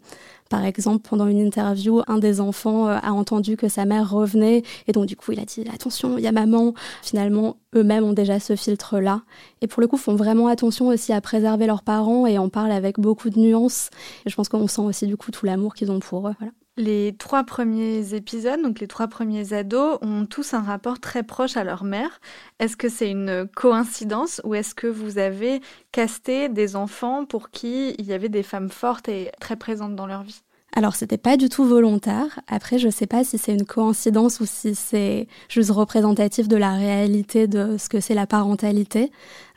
par 0.50 0.64
exemple, 0.64 1.06
pendant 1.06 1.26
une 1.26 1.38
interview, 1.38 2.00
un 2.08 2.16
des 2.16 2.40
enfants 2.40 2.86
a 2.86 3.10
entendu 3.10 3.58
que 3.58 3.68
sa 3.68 3.84
mère 3.84 4.10
revenait 4.10 4.62
et 4.86 4.92
donc 4.92 5.04
du 5.04 5.14
coup 5.14 5.32
il 5.32 5.40
a 5.40 5.44
dit 5.44 5.62
attention, 5.72 6.16
il 6.16 6.24
y 6.24 6.26
a 6.26 6.32
maman. 6.32 6.72
Finalement, 7.02 7.56
eux-mêmes 7.76 8.04
ont 8.04 8.14
déjà 8.14 8.40
ce 8.40 8.56
filtre-là 8.56 9.20
et 9.60 9.66
pour 9.66 9.82
le 9.82 9.88
coup 9.88 9.98
font 9.98 10.16
vraiment 10.16 10.46
attention 10.46 10.88
aussi 10.88 11.12
à 11.12 11.20
préserver 11.20 11.66
leurs 11.66 11.82
parents 11.82 12.26
et 12.26 12.38
en 12.38 12.48
parlent 12.48 12.72
avec 12.72 12.98
beaucoup 12.98 13.28
de 13.28 13.38
nuances. 13.38 13.90
Et 14.24 14.30
je 14.30 14.36
pense 14.36 14.48
qu'on 14.48 14.66
sent 14.68 14.80
aussi 14.80 15.06
du 15.06 15.18
coup 15.18 15.30
tout 15.30 15.44
l'amour 15.44 15.74
qu'ils 15.74 15.90
ont 15.90 16.00
pour 16.00 16.28
eux. 16.28 16.34
Voilà. 16.38 16.52
Les 16.78 17.16
trois 17.18 17.42
premiers 17.42 18.14
épisodes, 18.14 18.62
donc 18.62 18.78
les 18.78 18.86
trois 18.86 19.08
premiers 19.08 19.52
ados, 19.52 19.98
ont 20.00 20.26
tous 20.26 20.54
un 20.54 20.62
rapport 20.62 21.00
très 21.00 21.24
proche 21.24 21.56
à 21.56 21.64
leur 21.64 21.82
mère. 21.82 22.20
Est-ce 22.60 22.76
que 22.76 22.88
c'est 22.88 23.10
une 23.10 23.48
coïncidence 23.52 24.40
ou 24.44 24.54
est-ce 24.54 24.76
que 24.76 24.86
vous 24.86 25.18
avez 25.18 25.60
casté 25.90 26.48
des 26.48 26.76
enfants 26.76 27.24
pour 27.24 27.50
qui 27.50 27.96
il 27.98 28.06
y 28.06 28.12
avait 28.12 28.28
des 28.28 28.44
femmes 28.44 28.70
fortes 28.70 29.08
et 29.08 29.32
très 29.40 29.56
présentes 29.56 29.96
dans 29.96 30.06
leur 30.06 30.22
vie? 30.22 30.40
Alors, 30.72 30.94
c'était 30.94 31.18
pas 31.18 31.36
du 31.36 31.48
tout 31.48 31.64
volontaire. 31.64 32.38
Après, 32.46 32.78
je 32.78 32.88
sais 32.90 33.08
pas 33.08 33.24
si 33.24 33.38
c'est 33.38 33.54
une 33.54 33.66
coïncidence 33.66 34.38
ou 34.38 34.46
si 34.46 34.76
c'est 34.76 35.26
juste 35.48 35.70
représentatif 35.70 36.46
de 36.46 36.56
la 36.56 36.74
réalité 36.74 37.48
de 37.48 37.76
ce 37.76 37.88
que 37.88 37.98
c'est 37.98 38.14
la 38.14 38.28
parentalité. 38.28 39.10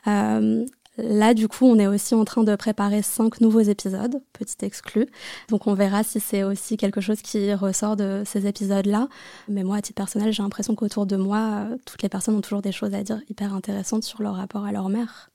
Euh, 0.08 0.64
Là, 0.98 1.32
du 1.32 1.48
coup, 1.48 1.64
on 1.66 1.78
est 1.78 1.86
aussi 1.86 2.14
en 2.14 2.24
train 2.24 2.44
de 2.44 2.54
préparer 2.54 3.00
cinq 3.00 3.40
nouveaux 3.40 3.60
épisodes, 3.60 4.20
petit 4.34 4.62
exclu. 4.64 5.06
Donc, 5.48 5.66
on 5.66 5.74
verra 5.74 6.02
si 6.02 6.20
c'est 6.20 6.44
aussi 6.44 6.76
quelque 6.76 7.00
chose 7.00 7.22
qui 7.22 7.52
ressort 7.54 7.96
de 7.96 8.22
ces 8.26 8.46
épisodes-là. 8.46 9.08
Mais 9.48 9.64
moi, 9.64 9.76
à 9.76 9.82
titre 9.82 9.96
personnel, 9.96 10.32
j'ai 10.32 10.42
l'impression 10.42 10.74
qu'autour 10.74 11.06
de 11.06 11.16
moi, 11.16 11.38
euh, 11.70 11.76
toutes 11.86 12.02
les 12.02 12.10
personnes 12.10 12.36
ont 12.36 12.42
toujours 12.42 12.62
des 12.62 12.72
choses 12.72 12.92
à 12.92 13.02
dire 13.02 13.20
hyper 13.30 13.54
intéressantes 13.54 14.04
sur 14.04 14.22
leur 14.22 14.34
rapport 14.34 14.66
à 14.66 14.72
leur 14.72 14.90
mère. 14.90 15.30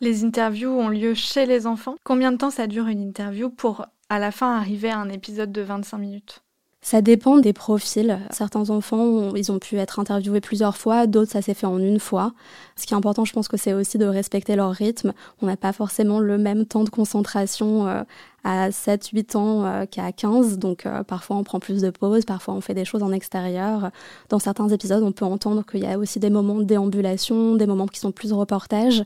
Les 0.00 0.24
interviews 0.24 0.70
ont 0.70 0.88
lieu 0.88 1.14
chez 1.14 1.46
les 1.46 1.66
enfants. 1.66 1.94
Combien 2.04 2.32
de 2.32 2.38
temps 2.38 2.50
ça 2.50 2.66
dure 2.66 2.88
une 2.88 3.02
interview 3.02 3.50
pour, 3.50 3.86
à 4.08 4.18
la 4.18 4.32
fin, 4.32 4.56
arriver 4.56 4.90
à 4.90 4.98
un 4.98 5.10
épisode 5.10 5.52
de 5.52 5.62
25 5.62 5.98
minutes? 5.98 6.42
Ça 6.84 7.00
dépend 7.00 7.38
des 7.38 7.52
profils. 7.52 8.18
Certains 8.30 8.68
enfants, 8.70 9.36
ils 9.36 9.52
ont 9.52 9.60
pu 9.60 9.76
être 9.76 10.00
interviewés 10.00 10.40
plusieurs 10.40 10.76
fois, 10.76 11.06
d'autres, 11.06 11.30
ça 11.30 11.40
s'est 11.40 11.54
fait 11.54 11.66
en 11.66 11.78
une 11.78 12.00
fois. 12.00 12.32
Ce 12.74 12.86
qui 12.86 12.92
est 12.92 12.96
important, 12.96 13.24
je 13.24 13.32
pense 13.32 13.46
que 13.46 13.56
c'est 13.56 13.72
aussi 13.72 13.98
de 13.98 14.04
respecter 14.04 14.56
leur 14.56 14.72
rythme. 14.72 15.12
On 15.40 15.46
n'a 15.46 15.56
pas 15.56 15.72
forcément 15.72 16.18
le 16.18 16.38
même 16.38 16.66
temps 16.66 16.82
de 16.82 16.90
concentration 16.90 17.86
euh, 17.86 18.02
à 18.42 18.72
7, 18.72 19.06
8 19.12 19.36
ans 19.36 19.64
euh, 19.64 19.86
qu'à 19.86 20.10
15. 20.10 20.58
Donc 20.58 20.84
euh, 20.84 21.04
parfois 21.04 21.36
on 21.36 21.44
prend 21.44 21.60
plus 21.60 21.82
de 21.82 21.90
pauses, 21.90 22.24
parfois 22.24 22.54
on 22.54 22.60
fait 22.60 22.74
des 22.74 22.84
choses 22.84 23.04
en 23.04 23.12
extérieur. 23.12 23.92
Dans 24.28 24.40
certains 24.40 24.68
épisodes, 24.68 25.04
on 25.04 25.12
peut 25.12 25.24
entendre 25.24 25.64
qu'il 25.64 25.80
y 25.80 25.86
a 25.86 25.96
aussi 25.96 26.18
des 26.18 26.30
moments 26.30 26.56
de 26.56 26.64
déambulation, 26.64 27.54
des 27.54 27.66
moments 27.66 27.86
qui 27.86 28.00
sont 28.00 28.10
plus 28.10 28.32
reportages. 28.32 29.04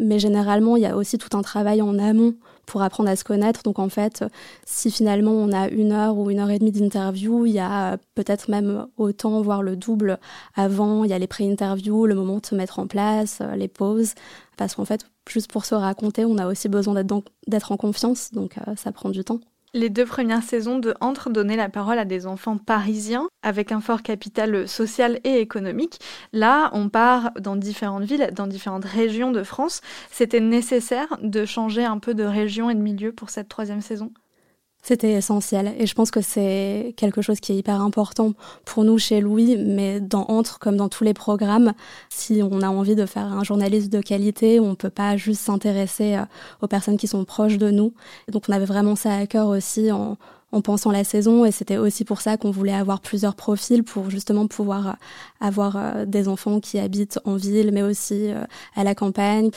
Mais 0.00 0.18
généralement, 0.18 0.74
il 0.74 0.82
y 0.82 0.86
a 0.86 0.96
aussi 0.96 1.18
tout 1.18 1.36
un 1.36 1.42
travail 1.42 1.82
en 1.82 2.00
amont 2.00 2.34
pour 2.66 2.82
apprendre 2.82 3.10
à 3.10 3.16
se 3.16 3.24
connaître. 3.24 3.62
Donc 3.62 3.78
en 3.78 3.88
fait, 3.88 4.24
si 4.64 4.90
finalement 4.90 5.32
on 5.32 5.52
a 5.52 5.68
une 5.68 5.92
heure 5.92 6.16
ou 6.16 6.30
une 6.30 6.38
heure 6.38 6.50
et 6.50 6.58
demie 6.58 6.72
d'interview, 6.72 7.46
il 7.46 7.52
y 7.52 7.58
a 7.58 7.98
peut-être 8.14 8.50
même 8.50 8.86
autant, 8.96 9.40
voire 9.42 9.62
le 9.62 9.76
double 9.76 10.18
avant. 10.54 11.04
Il 11.04 11.10
y 11.10 11.14
a 11.14 11.18
les 11.18 11.26
pré-interviews, 11.26 12.06
le 12.06 12.14
moment 12.14 12.38
de 12.38 12.46
se 12.46 12.54
mettre 12.54 12.78
en 12.78 12.86
place, 12.86 13.38
euh, 13.40 13.56
les 13.56 13.68
pauses. 13.68 14.14
Parce 14.56 14.74
qu'en 14.74 14.84
fait, 14.84 15.06
juste 15.28 15.50
pour 15.50 15.64
se 15.64 15.74
raconter, 15.74 16.24
on 16.24 16.38
a 16.38 16.46
aussi 16.46 16.68
besoin 16.68 16.94
d'être 17.46 17.72
en 17.72 17.76
confiance. 17.76 18.32
Donc 18.32 18.58
euh, 18.58 18.74
ça 18.76 18.92
prend 18.92 19.10
du 19.10 19.24
temps. 19.24 19.40
Les 19.74 19.88
deux 19.88 20.04
premières 20.04 20.42
saisons 20.42 20.78
de 20.78 20.94
Entre 21.00 21.30
donnaient 21.30 21.56
la 21.56 21.70
parole 21.70 21.98
à 21.98 22.04
des 22.04 22.26
enfants 22.26 22.58
parisiens 22.58 23.28
avec 23.42 23.72
un 23.72 23.80
fort 23.80 24.02
capital 24.02 24.68
social 24.68 25.18
et 25.24 25.40
économique. 25.40 25.98
Là, 26.32 26.68
on 26.74 26.90
part 26.90 27.32
dans 27.40 27.56
différentes 27.56 28.04
villes, 28.04 28.30
dans 28.34 28.46
différentes 28.46 28.84
régions 28.84 29.30
de 29.32 29.42
France. 29.42 29.80
C'était 30.10 30.40
nécessaire 30.40 31.16
de 31.22 31.46
changer 31.46 31.84
un 31.84 31.98
peu 31.98 32.14
de 32.14 32.24
région 32.24 32.68
et 32.68 32.74
de 32.74 32.80
milieu 32.80 33.12
pour 33.12 33.30
cette 33.30 33.48
troisième 33.48 33.80
saison? 33.80 34.12
C'était 34.82 35.12
essentiel. 35.12 35.74
Et 35.78 35.86
je 35.86 35.94
pense 35.94 36.10
que 36.10 36.20
c'est 36.20 36.92
quelque 36.96 37.22
chose 37.22 37.38
qui 37.38 37.52
est 37.52 37.56
hyper 37.56 37.80
important 37.80 38.32
pour 38.64 38.84
nous 38.84 38.98
chez 38.98 39.20
Louis, 39.20 39.56
mais 39.56 40.00
dans 40.00 40.26
Entre 40.28 40.58
comme 40.58 40.76
dans 40.76 40.88
tous 40.88 41.04
les 41.04 41.14
programmes, 41.14 41.72
si 42.08 42.42
on 42.42 42.62
a 42.62 42.68
envie 42.68 42.96
de 42.96 43.06
faire 43.06 43.32
un 43.32 43.44
journaliste 43.44 43.92
de 43.92 44.00
qualité, 44.00 44.58
on 44.60 44.74
peut 44.74 44.90
pas 44.90 45.16
juste 45.16 45.42
s'intéresser 45.42 46.16
euh, 46.16 46.24
aux 46.62 46.66
personnes 46.66 46.96
qui 46.96 47.06
sont 47.06 47.24
proches 47.24 47.58
de 47.58 47.70
nous. 47.70 47.94
Donc 48.30 48.44
on 48.48 48.52
avait 48.52 48.64
vraiment 48.64 48.96
ça 48.96 49.14
à 49.14 49.26
cœur 49.26 49.48
aussi 49.48 49.92
en, 49.92 50.16
en 50.50 50.60
pensant 50.62 50.90
la 50.90 51.04
saison. 51.04 51.44
Et 51.44 51.52
c'était 51.52 51.76
aussi 51.76 52.04
pour 52.04 52.20
ça 52.20 52.36
qu'on 52.36 52.50
voulait 52.50 52.72
avoir 52.72 53.00
plusieurs 53.00 53.36
profils 53.36 53.84
pour 53.84 54.10
justement 54.10 54.48
pouvoir 54.48 54.88
euh, 54.88 54.92
avoir 55.40 55.76
euh, 55.76 56.06
des 56.06 56.26
enfants 56.26 56.58
qui 56.58 56.78
habitent 56.78 57.20
en 57.24 57.36
ville 57.36 57.70
mais 57.72 57.82
aussi 57.82 58.30
à 58.74 58.84
la 58.84 58.94
campagne 58.94 59.50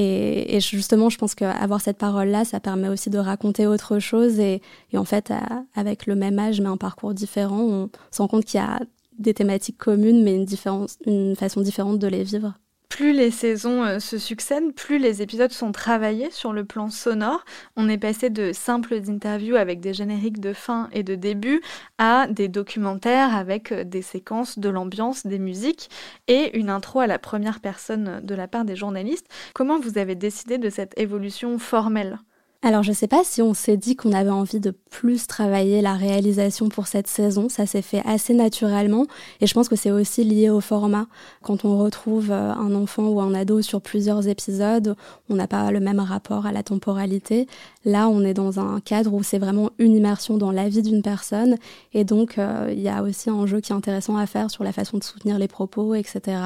et, 0.00 0.60
justement, 0.60 1.10
je 1.10 1.18
pense 1.18 1.34
qu'avoir 1.34 1.80
cette 1.80 1.98
parole-là, 1.98 2.44
ça 2.44 2.60
permet 2.60 2.88
aussi 2.88 3.10
de 3.10 3.18
raconter 3.18 3.66
autre 3.66 3.98
chose. 3.98 4.38
Et, 4.38 4.62
en 4.94 5.04
fait, 5.04 5.32
avec 5.74 6.06
le 6.06 6.14
même 6.14 6.38
âge, 6.38 6.60
mais 6.60 6.68
un 6.68 6.76
parcours 6.76 7.14
différent, 7.14 7.62
on 7.62 7.90
se 8.12 8.22
rend 8.22 8.28
compte 8.28 8.44
qu'il 8.44 8.60
y 8.60 8.62
a 8.62 8.78
des 9.18 9.34
thématiques 9.34 9.78
communes, 9.78 10.22
mais 10.22 10.36
une, 10.36 10.86
une 11.06 11.34
façon 11.34 11.62
différente 11.62 11.98
de 11.98 12.06
les 12.06 12.22
vivre 12.22 12.54
plus 12.88 13.12
les 13.12 13.30
saisons 13.30 13.84
euh, 13.84 13.98
se 13.98 14.18
succèdent, 14.18 14.74
plus 14.74 14.98
les 14.98 15.22
épisodes 15.22 15.52
sont 15.52 15.72
travaillés 15.72 16.30
sur 16.30 16.52
le 16.52 16.64
plan 16.64 16.90
sonore. 16.90 17.44
On 17.76 17.88
est 17.88 17.98
passé 17.98 18.30
de 18.30 18.52
simples 18.52 18.94
interviews 19.08 19.56
avec 19.56 19.80
des 19.80 19.94
génériques 19.94 20.40
de 20.40 20.52
fin 20.52 20.88
et 20.92 21.02
de 21.02 21.14
début 21.14 21.60
à 21.98 22.26
des 22.28 22.48
documentaires 22.48 23.36
avec 23.36 23.72
euh, 23.72 23.84
des 23.84 24.02
séquences 24.02 24.58
de 24.58 24.68
l'ambiance, 24.68 25.26
des 25.26 25.38
musiques 25.38 25.90
et 26.26 26.58
une 26.58 26.70
intro 26.70 27.00
à 27.00 27.06
la 27.06 27.18
première 27.18 27.60
personne 27.60 28.20
de 28.22 28.34
la 28.34 28.48
part 28.48 28.64
des 28.64 28.76
journalistes. 28.76 29.28
Comment 29.54 29.78
vous 29.78 29.98
avez 29.98 30.14
décidé 30.14 30.58
de 30.58 30.70
cette 30.70 30.98
évolution 30.98 31.58
formelle? 31.58 32.18
Alors 32.60 32.82
je 32.82 32.90
sais 32.92 33.06
pas 33.06 33.22
si 33.22 33.40
on 33.40 33.54
s'est 33.54 33.76
dit 33.76 33.94
qu'on 33.94 34.12
avait 34.12 34.30
envie 34.30 34.58
de 34.58 34.72
plus 34.90 35.28
travailler 35.28 35.80
la 35.80 35.94
réalisation 35.94 36.68
pour 36.68 36.88
cette 36.88 37.06
saison, 37.06 37.48
ça 37.48 37.66
s'est 37.66 37.82
fait 37.82 38.02
assez 38.04 38.34
naturellement 38.34 39.06
et 39.40 39.46
je 39.46 39.54
pense 39.54 39.68
que 39.68 39.76
c'est 39.76 39.92
aussi 39.92 40.24
lié 40.24 40.50
au 40.50 40.60
format. 40.60 41.06
Quand 41.42 41.64
on 41.64 41.78
retrouve 41.78 42.32
euh, 42.32 42.52
un 42.52 42.74
enfant 42.74 43.06
ou 43.06 43.20
un 43.20 43.32
ado 43.32 43.62
sur 43.62 43.80
plusieurs 43.80 44.26
épisodes, 44.26 44.96
on 45.30 45.36
n'a 45.36 45.46
pas 45.46 45.70
le 45.70 45.78
même 45.78 46.00
rapport 46.00 46.46
à 46.46 46.52
la 46.52 46.64
temporalité. 46.64 47.46
Là, 47.84 48.08
on 48.08 48.24
est 48.24 48.34
dans 48.34 48.58
un 48.58 48.80
cadre 48.80 49.14
où 49.14 49.22
c'est 49.22 49.38
vraiment 49.38 49.70
une 49.78 49.94
immersion 49.94 50.36
dans 50.36 50.50
la 50.50 50.68
vie 50.68 50.82
d'une 50.82 51.02
personne 51.02 51.58
et 51.94 52.02
donc 52.02 52.38
euh, 52.38 52.72
il 52.72 52.80
y 52.80 52.88
a 52.88 53.04
aussi 53.04 53.30
un 53.30 53.46
jeu 53.46 53.60
qui 53.60 53.70
est 53.70 53.76
intéressant 53.76 54.16
à 54.16 54.26
faire 54.26 54.50
sur 54.50 54.64
la 54.64 54.72
façon 54.72 54.98
de 54.98 55.04
soutenir 55.04 55.38
les 55.38 55.48
propos, 55.48 55.94
etc. 55.94 56.40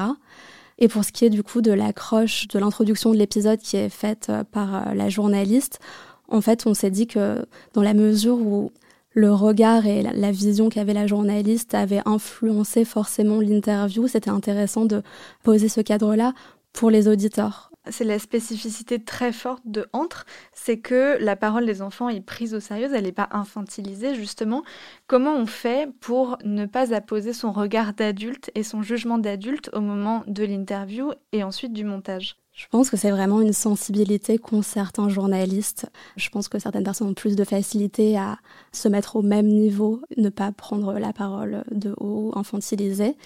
Et 0.79 0.87
pour 0.87 1.03
ce 1.03 1.11
qui 1.11 1.25
est 1.25 1.29
du 1.29 1.43
coup 1.43 1.61
de 1.61 1.71
l'accroche, 1.71 2.47
de 2.47 2.59
l'introduction 2.59 3.11
de 3.11 3.17
l'épisode 3.17 3.59
qui 3.59 3.77
est 3.77 3.89
faite 3.89 4.27
euh, 4.29 4.43
par 4.43 4.75
euh, 4.75 4.93
la 4.93 5.09
journaliste, 5.09 5.79
en 6.27 6.41
fait, 6.41 6.65
on 6.65 6.73
s'est 6.73 6.91
dit 6.91 7.07
que 7.07 7.45
dans 7.73 7.83
la 7.83 7.93
mesure 7.93 8.37
où 8.37 8.71
le 9.11 9.31
regard 9.31 9.85
et 9.85 10.01
la 10.01 10.31
vision 10.31 10.69
qu'avait 10.69 10.93
la 10.93 11.05
journaliste 11.05 11.75
avaient 11.75 12.01
influencé 12.05 12.83
forcément 12.83 13.39
l'interview, 13.39 14.07
c'était 14.07 14.31
intéressant 14.31 14.85
de 14.85 15.03
poser 15.43 15.69
ce 15.69 15.81
cadre-là 15.81 16.33
pour 16.71 16.89
les 16.89 17.07
auditeurs 17.07 17.72
c'est 17.89 18.03
la 18.03 18.19
spécificité 18.19 19.03
très 19.03 19.31
forte 19.31 19.63
de 19.65 19.87
Entre, 19.93 20.25
c'est 20.53 20.79
que 20.79 21.17
la 21.19 21.35
parole 21.35 21.65
des 21.65 21.81
enfants 21.81 22.09
est 22.09 22.21
prise 22.21 22.53
au 22.53 22.59
sérieux, 22.59 22.89
elle 22.93 23.03
n'est 23.03 23.11
pas 23.11 23.29
infantilisée 23.31 24.15
justement. 24.15 24.63
Comment 25.07 25.35
on 25.35 25.45
fait 25.45 25.89
pour 25.99 26.37
ne 26.43 26.65
pas 26.65 26.93
apposer 26.93 27.33
son 27.33 27.51
regard 27.51 27.93
d'adulte 27.93 28.51
et 28.55 28.63
son 28.63 28.81
jugement 28.81 29.17
d'adulte 29.17 29.69
au 29.73 29.81
moment 29.81 30.23
de 30.27 30.43
l'interview 30.43 31.11
et 31.31 31.43
ensuite 31.43 31.73
du 31.73 31.83
montage? 31.83 32.37
Je 32.53 32.67
pense 32.69 32.91
que 32.91 32.97
c'est 32.97 33.09
vraiment 33.09 33.41
une 33.41 33.51
sensibilité 33.51 34.37
qu'ont 34.37 34.61
certains 34.61 35.09
journalistes. 35.09 35.89
Je 36.17 36.29
pense 36.29 36.47
que 36.47 36.59
certaines 36.59 36.83
personnes 36.83 37.07
ont 37.07 37.13
plus 37.15 37.35
de 37.35 37.43
facilité 37.43 38.15
à 38.15 38.37
se 38.71 38.87
mettre 38.87 39.15
au 39.15 39.23
même 39.23 39.47
niveau, 39.47 40.01
ne 40.17 40.29
pas 40.29 40.51
prendre 40.51 40.93
la 40.99 41.13
parole 41.13 41.63
de 41.71 41.95
haut, 41.97 42.31
infantiliser. 42.35 43.17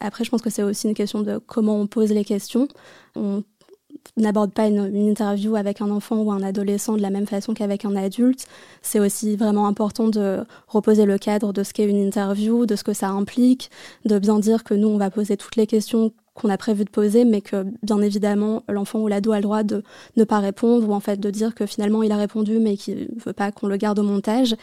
Après, 0.00 0.24
je 0.24 0.30
pense 0.30 0.42
que 0.42 0.50
c'est 0.50 0.64
aussi 0.64 0.88
une 0.88 0.94
question 0.94 1.20
de 1.20 1.38
comment 1.38 1.76
on 1.76 1.86
pose 1.86 2.10
les 2.10 2.24
questions. 2.24 2.66
On 3.14 3.44
n'aborde 4.16 4.52
pas 4.52 4.66
une, 4.66 4.94
interview 4.94 5.56
avec 5.56 5.80
un 5.80 5.90
enfant 5.90 6.16
ou 6.16 6.32
un 6.32 6.42
adolescent 6.42 6.96
de 6.96 7.02
la 7.02 7.10
même 7.10 7.26
façon 7.26 7.54
qu'avec 7.54 7.84
un 7.84 7.96
adulte. 7.96 8.46
C'est 8.82 9.00
aussi 9.00 9.36
vraiment 9.36 9.66
important 9.66 10.08
de 10.08 10.44
reposer 10.68 11.06
le 11.06 11.18
cadre 11.18 11.52
de 11.52 11.62
ce 11.62 11.72
qu'est 11.72 11.88
une 11.88 12.02
interview, 12.02 12.66
de 12.66 12.76
ce 12.76 12.84
que 12.84 12.92
ça 12.92 13.08
implique, 13.08 13.70
de 14.04 14.18
bien 14.18 14.38
dire 14.38 14.64
que 14.64 14.74
nous, 14.74 14.88
on 14.88 14.98
va 14.98 15.10
poser 15.10 15.36
toutes 15.36 15.56
les 15.56 15.66
questions 15.66 16.12
qu'on 16.34 16.48
a 16.48 16.56
prévu 16.56 16.84
de 16.84 16.90
poser, 16.90 17.24
mais 17.24 17.42
que 17.42 17.66
bien 17.82 18.00
évidemment 18.00 18.62
l'enfant 18.68 19.00
ou 19.00 19.08
l'ado 19.08 19.32
a 19.32 19.36
le 19.36 19.42
droit 19.42 19.62
de 19.62 19.82
ne 20.16 20.24
pas 20.24 20.38
répondre 20.38 20.88
ou 20.88 20.94
en 20.94 21.00
fait 21.00 21.20
de 21.20 21.30
dire 21.30 21.54
que 21.54 21.66
finalement 21.66 22.02
il 22.02 22.10
a 22.10 22.16
répondu 22.16 22.58
mais 22.58 22.76
qu'il 22.78 23.10
veut 23.24 23.34
pas 23.34 23.52
qu'on 23.52 23.66
le 23.66 23.76
garde 23.76 23.98
au 23.98 24.02
montage 24.02 24.56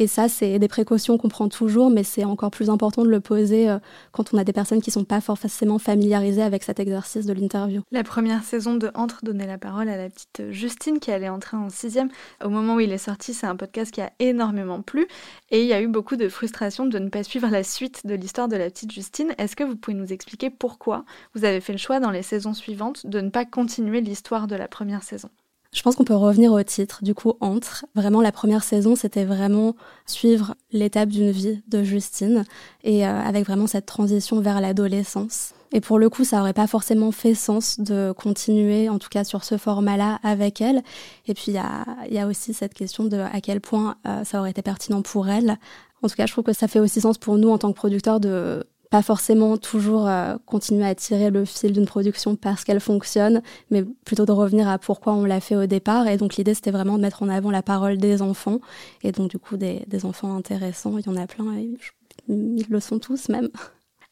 et 0.00 0.06
ça, 0.06 0.30
c'est 0.30 0.58
des 0.58 0.66
précautions 0.66 1.18
qu'on 1.18 1.28
prend 1.28 1.50
toujours, 1.50 1.90
mais 1.90 2.04
c'est 2.04 2.24
encore 2.24 2.50
plus 2.50 2.70
important 2.70 3.04
de 3.04 3.10
le 3.10 3.20
poser 3.20 3.68
euh, 3.68 3.78
quand 4.12 4.32
on 4.32 4.38
a 4.38 4.44
des 4.44 4.54
personnes 4.54 4.80
qui 4.80 4.88
ne 4.88 4.94
sont 4.94 5.04
pas 5.04 5.20
forcément 5.20 5.78
familiarisées 5.78 6.42
avec 6.42 6.62
cet 6.62 6.80
exercice 6.80 7.26
de 7.26 7.34
l'interview. 7.34 7.82
La 7.90 8.02
première 8.02 8.42
saison 8.42 8.76
de 8.76 8.90
Entre 8.94 9.22
donnait 9.22 9.46
la 9.46 9.58
parole 9.58 9.90
à 9.90 9.98
la 9.98 10.08
petite 10.08 10.50
Justine 10.52 11.00
qui 11.00 11.10
allait 11.10 11.28
entrer 11.28 11.58
en 11.58 11.68
sixième. 11.68 12.08
Au 12.42 12.48
moment 12.48 12.76
où 12.76 12.80
il 12.80 12.92
est 12.92 12.96
sorti, 12.96 13.34
c'est 13.34 13.46
un 13.46 13.56
podcast 13.56 13.92
qui 13.92 14.00
a 14.00 14.10
énormément 14.20 14.80
plu 14.80 15.06
et 15.50 15.60
il 15.60 15.66
y 15.66 15.74
a 15.74 15.82
eu 15.82 15.88
beaucoup 15.88 16.16
de 16.16 16.30
frustration 16.30 16.86
de 16.86 16.98
ne 16.98 17.10
pas 17.10 17.22
suivre 17.22 17.48
la 17.48 17.62
suite 17.62 18.06
de 18.06 18.14
l'histoire 18.14 18.48
de 18.48 18.56
la 18.56 18.70
petite 18.70 18.92
Justine. 18.92 19.34
Est-ce 19.36 19.54
que 19.54 19.64
vous 19.64 19.76
pouvez 19.76 19.98
nous 19.98 20.14
expliquer 20.14 20.48
pourquoi 20.48 21.04
vous 21.34 21.44
avez 21.44 21.60
fait 21.60 21.72
le 21.72 21.78
choix 21.78 22.00
dans 22.00 22.10
les 22.10 22.22
saisons 22.22 22.54
suivantes 22.54 23.06
de 23.06 23.20
ne 23.20 23.28
pas 23.28 23.44
continuer 23.44 24.00
l'histoire 24.00 24.46
de 24.46 24.56
la 24.56 24.66
première 24.66 25.02
saison? 25.02 25.28
Je 25.72 25.82
pense 25.82 25.94
qu'on 25.94 26.04
peut 26.04 26.16
revenir 26.16 26.52
au 26.52 26.62
titre, 26.64 27.04
du 27.04 27.14
coup, 27.14 27.34
entre. 27.40 27.86
Vraiment, 27.94 28.20
la 28.20 28.32
première 28.32 28.64
saison, 28.64 28.96
c'était 28.96 29.24
vraiment 29.24 29.76
suivre 30.04 30.56
l'étape 30.72 31.10
d'une 31.10 31.30
vie 31.30 31.62
de 31.68 31.84
Justine 31.84 32.44
et 32.82 33.06
euh, 33.06 33.20
avec 33.20 33.46
vraiment 33.46 33.68
cette 33.68 33.86
transition 33.86 34.40
vers 34.40 34.60
l'adolescence. 34.60 35.54
Et 35.72 35.80
pour 35.80 36.00
le 36.00 36.10
coup, 36.10 36.24
ça 36.24 36.40
aurait 36.40 36.52
pas 36.52 36.66
forcément 36.66 37.12
fait 37.12 37.34
sens 37.34 37.78
de 37.78 38.12
continuer, 38.16 38.88
en 38.88 38.98
tout 38.98 39.08
cas 39.08 39.22
sur 39.22 39.44
ce 39.44 39.56
format-là, 39.56 40.18
avec 40.24 40.60
elle. 40.60 40.82
Et 41.28 41.34
puis, 41.34 41.46
il 41.48 41.54
y 41.54 41.58
a, 41.58 41.86
y 42.10 42.18
a, 42.18 42.26
aussi 42.26 42.52
cette 42.52 42.74
question 42.74 43.04
de 43.04 43.18
à 43.18 43.40
quel 43.40 43.60
point 43.60 43.94
euh, 44.08 44.24
ça 44.24 44.40
aurait 44.40 44.50
été 44.50 44.62
pertinent 44.62 45.02
pour 45.02 45.28
elle. 45.28 45.56
En 46.02 46.08
tout 46.08 46.16
cas, 46.16 46.26
je 46.26 46.32
trouve 46.32 46.44
que 46.44 46.52
ça 46.52 46.66
fait 46.66 46.80
aussi 46.80 47.00
sens 47.00 47.16
pour 47.16 47.38
nous 47.38 47.50
en 47.50 47.58
tant 47.58 47.70
que 47.70 47.76
producteurs 47.76 48.18
de 48.18 48.66
pas 48.90 49.02
forcément 49.02 49.56
toujours 49.56 50.08
euh, 50.08 50.36
continuer 50.46 50.84
à 50.84 50.94
tirer 50.96 51.30
le 51.30 51.44
fil 51.44 51.72
d'une 51.72 51.86
production 51.86 52.34
parce 52.34 52.64
qu'elle 52.64 52.80
fonctionne, 52.80 53.40
mais 53.70 53.84
plutôt 54.04 54.26
de 54.26 54.32
revenir 54.32 54.68
à 54.68 54.78
pourquoi 54.78 55.14
on 55.14 55.24
l'a 55.24 55.40
fait 55.40 55.56
au 55.56 55.66
départ. 55.66 56.08
Et 56.08 56.16
donc 56.16 56.34
l'idée, 56.34 56.54
c'était 56.54 56.72
vraiment 56.72 56.96
de 56.96 57.02
mettre 57.02 57.22
en 57.22 57.28
avant 57.28 57.52
la 57.52 57.62
parole 57.62 57.98
des 57.98 58.20
enfants, 58.20 58.60
et 59.02 59.12
donc 59.12 59.30
du 59.30 59.38
coup 59.38 59.56
des, 59.56 59.84
enfants 60.04 60.34
intéressants. 60.34 60.98
Il 60.98 61.06
y 61.06 61.08
en 61.08 61.16
a 61.16 61.26
plein, 61.26 61.44
ils 62.28 62.66
le 62.68 62.80
sont 62.80 62.98
tous 62.98 63.28
même. 63.28 63.48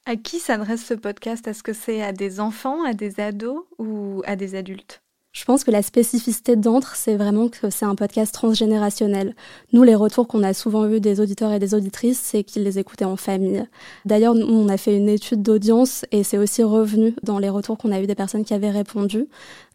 À 0.07 0.17
qui 0.17 0.39
s'adresse 0.39 0.85
ce 0.85 0.95
podcast? 0.95 1.47
Est-ce 1.49 1.63
que 1.63 1.73
c'est 1.73 2.03
à 2.03 2.13
des 2.13 2.41
enfants, 2.41 2.85
à 2.85 2.95
des 2.95 3.21
ados 3.21 3.65
ou 3.79 4.23
à 4.27 4.37
des 4.37 4.55
adultes? 4.55 5.03
Je 5.39 5.45
pense 5.45 5.63
que 5.63 5.71
la 5.71 5.83
spécificité 5.83 6.57
d'Entre, 6.57 6.97
c'est 6.97 7.15
vraiment 7.15 7.47
que 7.49 7.71
c'est 7.71 7.85
un 7.85 7.95
podcast 7.95 8.35
transgénérationnel. 8.35 9.37
Nous, 9.73 9.85
les 9.85 9.95
retours 9.95 10.27
qu'on 10.27 10.43
a 10.43 10.53
souvent 10.53 10.89
eu 10.89 10.99
des 10.99 11.21
auditeurs 11.21 11.53
et 11.53 11.61
des 11.61 11.75
auditrices, 11.75 12.19
c'est 12.19 12.43
qu'ils 12.43 12.65
les 12.65 12.81
écoutaient 12.81 13.05
en 13.05 13.15
famille. 13.15 13.65
D'ailleurs, 14.05 14.35
on 14.35 14.69
a 14.69 14.77
fait 14.77 14.97
une 14.97 15.09
étude 15.09 15.43
d'audience 15.43 16.05
et 16.11 16.25
c'est 16.25 16.39
aussi 16.39 16.65
revenu 16.65 17.15
dans 17.23 17.39
les 17.39 17.51
retours 17.51 17.79
qu'on 17.79 17.93
a 17.93 18.01
eu 18.01 18.09
des 18.09 18.17
personnes 18.17 18.45
qui 18.45 18.53
avaient 18.53 18.73
répondu. 18.73 19.29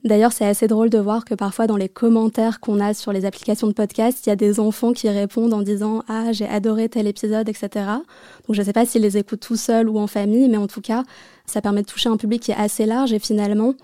D'ailleurs, 0.04 0.34
c'est 0.34 0.46
assez 0.46 0.68
drôle 0.68 0.90
de 0.90 0.98
voir 0.98 1.24
que 1.24 1.34
parfois 1.34 1.66
dans 1.66 1.78
les 1.78 1.88
commentaires 1.88 2.60
qu'on 2.60 2.82
a 2.82 2.94
sur 2.94 3.14
les 3.14 3.24
applications 3.24 3.68
de 3.68 3.74
podcast, 3.74 4.26
il 4.26 4.30
y 4.30 4.34
a 4.34 4.36
des 4.36 4.60
enfants 4.60 4.92
qui 4.92 5.08
répondent 5.08 5.54
en 5.54 5.62
disant 5.62 6.04
Ah, 6.10 6.34
j'ai 6.34 6.46
adoré 6.46 6.90
tel 6.90 7.08
épisode, 7.08 7.48
etc. 7.48 7.70
Donc 7.76 8.56
je 8.56 8.60
ne 8.60 8.66
sais 8.66 8.74
pas 8.74 8.86
s'ils 8.86 9.02
les 9.02 9.18
écoutent 9.18 9.40
tout 9.40 9.56
seuls 9.56 9.88
ou 9.88 9.98
en 9.98 10.08
famille, 10.08 10.50
mais 10.50 10.58
en 10.58 10.68
tout 10.68 10.82
cas, 10.82 11.06
ça 11.46 11.62
permet 11.62 11.84
de 11.84 11.88
toucher 11.88 12.10
un 12.10 12.18
public 12.18 12.42
qui 12.42 12.52
est 12.52 12.56
assez 12.56 12.86
large 12.86 13.14
et 13.14 13.20
finalement, 13.20 13.76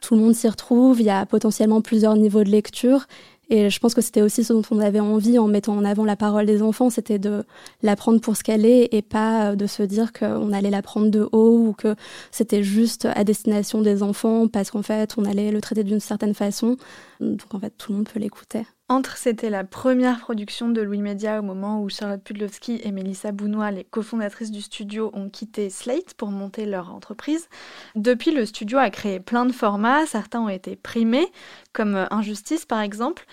tout 0.00 0.14
le 0.14 0.20
monde 0.20 0.34
s'y 0.34 0.48
retrouve, 0.48 1.00
il 1.00 1.06
y 1.06 1.10
a 1.10 1.26
potentiellement 1.26 1.80
plusieurs 1.80 2.16
niveaux 2.16 2.44
de 2.44 2.50
lecture. 2.50 3.06
Et 3.50 3.70
je 3.70 3.80
pense 3.80 3.94
que 3.94 4.02
c'était 4.02 4.20
aussi 4.20 4.44
ce 4.44 4.52
dont 4.52 4.62
on 4.70 4.78
avait 4.78 5.00
envie 5.00 5.38
en 5.38 5.48
mettant 5.48 5.74
en 5.74 5.84
avant 5.84 6.04
la 6.04 6.16
parole 6.16 6.44
des 6.44 6.60
enfants, 6.60 6.90
c'était 6.90 7.18
de 7.18 7.44
l'apprendre 7.82 8.20
pour 8.20 8.36
ce 8.36 8.44
qu'elle 8.44 8.66
est 8.66 8.92
et 8.92 9.00
pas 9.00 9.56
de 9.56 9.66
se 9.66 9.82
dire 9.82 10.12
qu'on 10.12 10.52
allait 10.52 10.70
la 10.70 10.82
prendre 10.82 11.10
de 11.10 11.26
haut 11.32 11.68
ou 11.68 11.72
que 11.72 11.94
c'était 12.30 12.62
juste 12.62 13.06
à 13.06 13.24
destination 13.24 13.80
des 13.80 14.02
enfants 14.02 14.48
parce 14.48 14.70
qu'en 14.70 14.82
fait 14.82 15.14
on 15.16 15.24
allait 15.24 15.50
le 15.50 15.62
traiter 15.62 15.82
d'une 15.82 16.00
certaine 16.00 16.34
façon. 16.34 16.76
Donc 17.20 17.54
en 17.54 17.58
fait 17.58 17.72
tout 17.78 17.92
le 17.92 17.98
monde 17.98 18.08
peut 18.12 18.20
l'écouter. 18.20 18.66
Entre, 18.90 19.18
c'était 19.18 19.50
la 19.50 19.64
première 19.64 20.18
production 20.18 20.70
de 20.70 20.80
Louis 20.80 21.02
Media 21.02 21.40
au 21.40 21.42
moment 21.42 21.82
où 21.82 21.90
Charlotte 21.90 22.22
Pudlowski 22.22 22.80
et 22.82 22.90
Mélissa 22.90 23.32
Bounois, 23.32 23.70
les 23.70 23.84
cofondatrices 23.84 24.50
du 24.50 24.62
studio, 24.62 25.10
ont 25.12 25.28
quitté 25.28 25.68
Slate 25.68 26.14
pour 26.14 26.30
monter 26.30 26.64
leur 26.64 26.94
entreprise. 26.94 27.50
Depuis, 27.96 28.30
le 28.30 28.46
studio 28.46 28.78
a 28.78 28.88
créé 28.88 29.20
plein 29.20 29.44
de 29.44 29.52
formats, 29.52 30.06
certains 30.06 30.40
ont 30.40 30.48
été 30.48 30.74
primés, 30.74 31.26
comme 31.74 32.06
Injustice 32.10 32.64
par 32.64 32.80
exemple. 32.80 33.26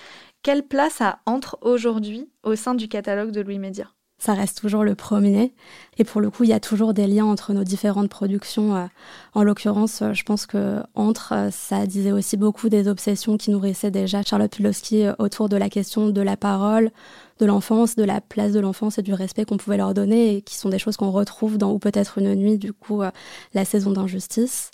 Quelle 0.44 0.68
place 0.68 1.00
a 1.00 1.20
Entre 1.26 1.58
aujourd'hui 1.62 2.30
au 2.44 2.56
sein 2.56 2.76
du 2.76 2.90
catalogue 2.90 3.32
de 3.32 3.40
Louis 3.40 3.60
Media? 3.60 3.95
Ça 4.18 4.34
reste 4.34 4.60
toujours 4.60 4.84
le 4.84 4.96
premier. 4.96 5.54
Et 5.98 6.04
pour 6.04 6.22
le 6.22 6.30
coup, 6.30 6.44
il 6.44 6.50
y 6.50 6.54
a 6.54 6.60
toujours 6.60 6.94
des 6.94 7.06
liens 7.06 7.26
entre 7.26 7.54
nos 7.54 7.64
différentes 7.64 8.10
productions. 8.10 8.76
Euh, 8.76 8.86
en 9.34 9.44
l'occurrence, 9.44 10.02
euh, 10.02 10.14
je 10.14 10.24
pense 10.24 10.46
que 10.46 10.82
entre, 10.96 11.34
euh, 11.34 11.50
ça 11.52 11.86
disait 11.86 12.12
aussi 12.12 12.38
beaucoup 12.38 12.70
des 12.70 12.88
obsessions 12.88 13.38
qui 13.38 13.52
nourrissaient 13.52 13.92
déjà 13.92 14.24
Charlotte 14.24 14.52
Pulowski 14.52 15.06
autour 15.20 15.50
de 15.50 15.58
la 15.58 15.70
question 15.70 16.10
de 16.10 16.22
la 16.22 16.38
parole, 16.38 16.92
de 17.40 17.46
l'enfance, 17.46 17.96
de 17.96 18.04
la 18.04 18.22
place 18.22 18.54
de 18.54 18.60
l'enfance 18.60 18.98
et 18.98 19.02
du 19.02 19.14
respect 19.14 19.46
qu'on 19.46 19.58
pouvait 19.58 19.78
leur 19.78 19.94
donner, 19.94 20.38
et 20.38 20.42
qui 20.42 20.56
sont 20.56 20.70
des 20.70 20.80
choses 20.80 20.96
qu'on 20.96 21.12
retrouve 21.12 21.58
dans 21.58 21.72
ou 21.74 21.80
peut-être 21.80 22.18
une 22.18 22.34
nuit, 22.36 22.58
du 22.58 22.72
coup, 22.72 23.02
la 23.54 23.66
saison 23.66 23.92
d'injustice. 23.92 24.72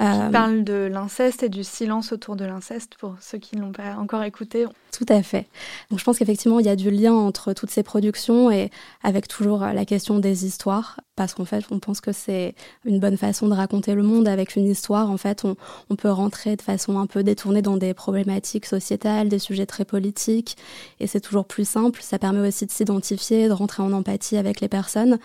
Qui 0.00 0.06
euh, 0.06 0.28
parle 0.30 0.64
de 0.64 0.88
l'inceste 0.90 1.44
et 1.44 1.48
du 1.48 1.62
silence 1.62 2.12
autour 2.12 2.34
de 2.34 2.44
l'inceste 2.44 2.96
pour 2.98 3.14
ceux 3.20 3.38
qui 3.38 3.56
ne 3.56 3.60
l'ont 3.60 3.70
pas 3.70 3.94
encore 3.96 4.24
écouté. 4.24 4.66
Tout 4.90 5.06
à 5.08 5.22
fait. 5.22 5.46
Donc 5.90 6.00
je 6.00 6.04
pense 6.04 6.18
qu'effectivement 6.18 6.58
il 6.58 6.66
y 6.66 6.68
a 6.68 6.74
du 6.74 6.90
lien 6.90 7.12
entre 7.12 7.52
toutes 7.52 7.70
ces 7.70 7.84
productions 7.84 8.50
et 8.50 8.70
avec 9.04 9.28
toujours 9.28 9.60
la 9.60 9.84
question 9.84 10.18
des 10.18 10.46
histoires 10.46 10.98
parce 11.14 11.34
qu'en 11.34 11.44
fait 11.44 11.64
on 11.70 11.78
pense 11.78 12.00
que 12.00 12.10
c'est 12.10 12.56
une 12.84 12.98
bonne 12.98 13.16
façon 13.16 13.46
de 13.46 13.54
raconter 13.54 13.94
le 13.94 14.02
monde 14.02 14.26
avec 14.26 14.56
une 14.56 14.66
histoire. 14.66 15.10
En 15.10 15.16
fait 15.16 15.44
on, 15.44 15.54
on 15.90 15.94
peut 15.94 16.10
rentrer 16.10 16.56
de 16.56 16.62
façon 16.62 16.98
un 16.98 17.06
peu 17.06 17.22
détournée 17.22 17.62
dans 17.62 17.76
des 17.76 17.94
problématiques 17.94 18.66
sociétales, 18.66 19.28
des 19.28 19.38
sujets 19.38 19.66
très 19.66 19.84
politiques 19.84 20.56
et 20.98 21.06
c'est 21.06 21.20
toujours 21.20 21.44
plus 21.44 21.68
simple. 21.68 22.00
Ça 22.02 22.18
permet 22.18 22.48
aussi 22.48 22.66
de 22.66 22.72
s'identifier, 22.72 23.46
de 23.46 23.52
rentrer 23.52 23.84
en 23.84 23.92
empathie 23.92 24.38
avec 24.38 24.60
les 24.60 24.68
personnes. 24.68 25.20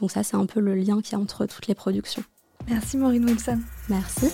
Donc 0.00 0.12
ça 0.12 0.22
c'est 0.22 0.36
un 0.36 0.46
peu 0.46 0.60
le 0.60 0.76
lien 0.76 1.00
qu'il 1.00 1.14
y 1.14 1.16
a 1.16 1.22
entre 1.22 1.46
toutes 1.46 1.66
les 1.66 1.74
productions. 1.74 2.22
Merci 2.68 2.96
Maureen 2.96 3.24
Wilson. 3.24 3.60
Merci. 3.88 4.30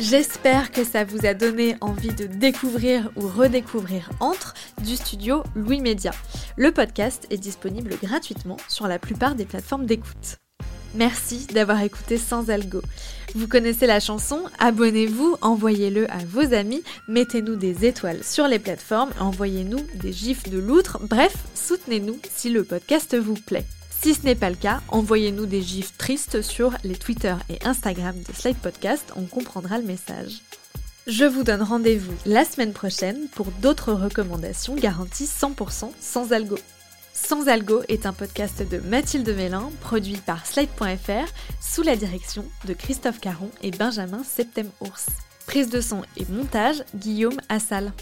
J'espère 0.00 0.72
que 0.72 0.84
ça 0.84 1.04
vous 1.04 1.26
a 1.26 1.34
donné 1.34 1.76
envie 1.80 2.12
de 2.12 2.26
découvrir 2.26 3.10
ou 3.14 3.28
redécouvrir 3.28 4.10
Entre 4.20 4.54
du 4.82 4.96
studio 4.96 5.44
Louis 5.54 5.80
Média. 5.80 6.10
Le 6.56 6.72
podcast 6.72 7.26
est 7.30 7.38
disponible 7.38 7.94
gratuitement 8.02 8.56
sur 8.68 8.88
la 8.88 8.98
plupart 8.98 9.36
des 9.36 9.44
plateformes 9.44 9.86
d'écoute. 9.86 10.38
Merci 10.94 11.46
d'avoir 11.46 11.80
écouté 11.82 12.18
Sans 12.18 12.50
Algo. 12.50 12.82
Vous 13.34 13.48
connaissez 13.48 13.86
la 13.86 14.00
chanson, 14.00 14.42
abonnez-vous, 14.58 15.36
envoyez-le 15.40 16.10
à 16.10 16.18
vos 16.18 16.52
amis, 16.52 16.82
mettez-nous 17.08 17.56
des 17.56 17.86
étoiles 17.86 18.22
sur 18.22 18.46
les 18.46 18.58
plateformes, 18.58 19.10
envoyez-nous 19.18 19.80
des 19.94 20.12
gifs 20.12 20.50
de 20.50 20.58
loutre, 20.58 20.98
bref, 21.08 21.34
soutenez-nous 21.54 22.18
si 22.30 22.50
le 22.50 22.64
podcast 22.64 23.16
vous 23.16 23.34
plaît. 23.34 23.64
Si 24.02 24.14
ce 24.14 24.24
n'est 24.24 24.34
pas 24.34 24.50
le 24.50 24.56
cas, 24.56 24.80
envoyez-nous 24.88 25.46
des 25.46 25.62
gifs 25.62 25.96
tristes 25.96 26.42
sur 26.42 26.72
les 26.82 26.96
Twitter 26.96 27.36
et 27.48 27.64
Instagram 27.64 28.16
de 28.16 28.34
Slide 28.34 28.56
Podcast, 28.56 29.12
on 29.14 29.26
comprendra 29.26 29.78
le 29.78 29.84
message. 29.84 30.42
Je 31.06 31.24
vous 31.24 31.44
donne 31.44 31.62
rendez-vous 31.62 32.12
la 32.26 32.44
semaine 32.44 32.72
prochaine 32.72 33.28
pour 33.36 33.46
d'autres 33.62 33.92
recommandations 33.92 34.74
garanties 34.74 35.26
100% 35.26 35.92
sans 36.00 36.32
algo. 36.32 36.58
Sans 37.14 37.46
algo 37.46 37.82
est 37.86 38.04
un 38.04 38.12
podcast 38.12 38.68
de 38.68 38.78
Mathilde 38.78 39.36
Mélin, 39.36 39.70
produit 39.80 40.16
par 40.16 40.46
Slide.fr, 40.46 41.32
sous 41.60 41.82
la 41.82 41.94
direction 41.94 42.44
de 42.64 42.72
Christophe 42.74 43.20
Caron 43.20 43.52
et 43.62 43.70
Benjamin 43.70 44.24
Septem-Ours. 44.24 45.10
Prise 45.46 45.68
de 45.68 45.80
son 45.80 46.02
et 46.16 46.26
montage, 46.28 46.82
Guillaume 46.96 47.40
Assal. 47.48 47.92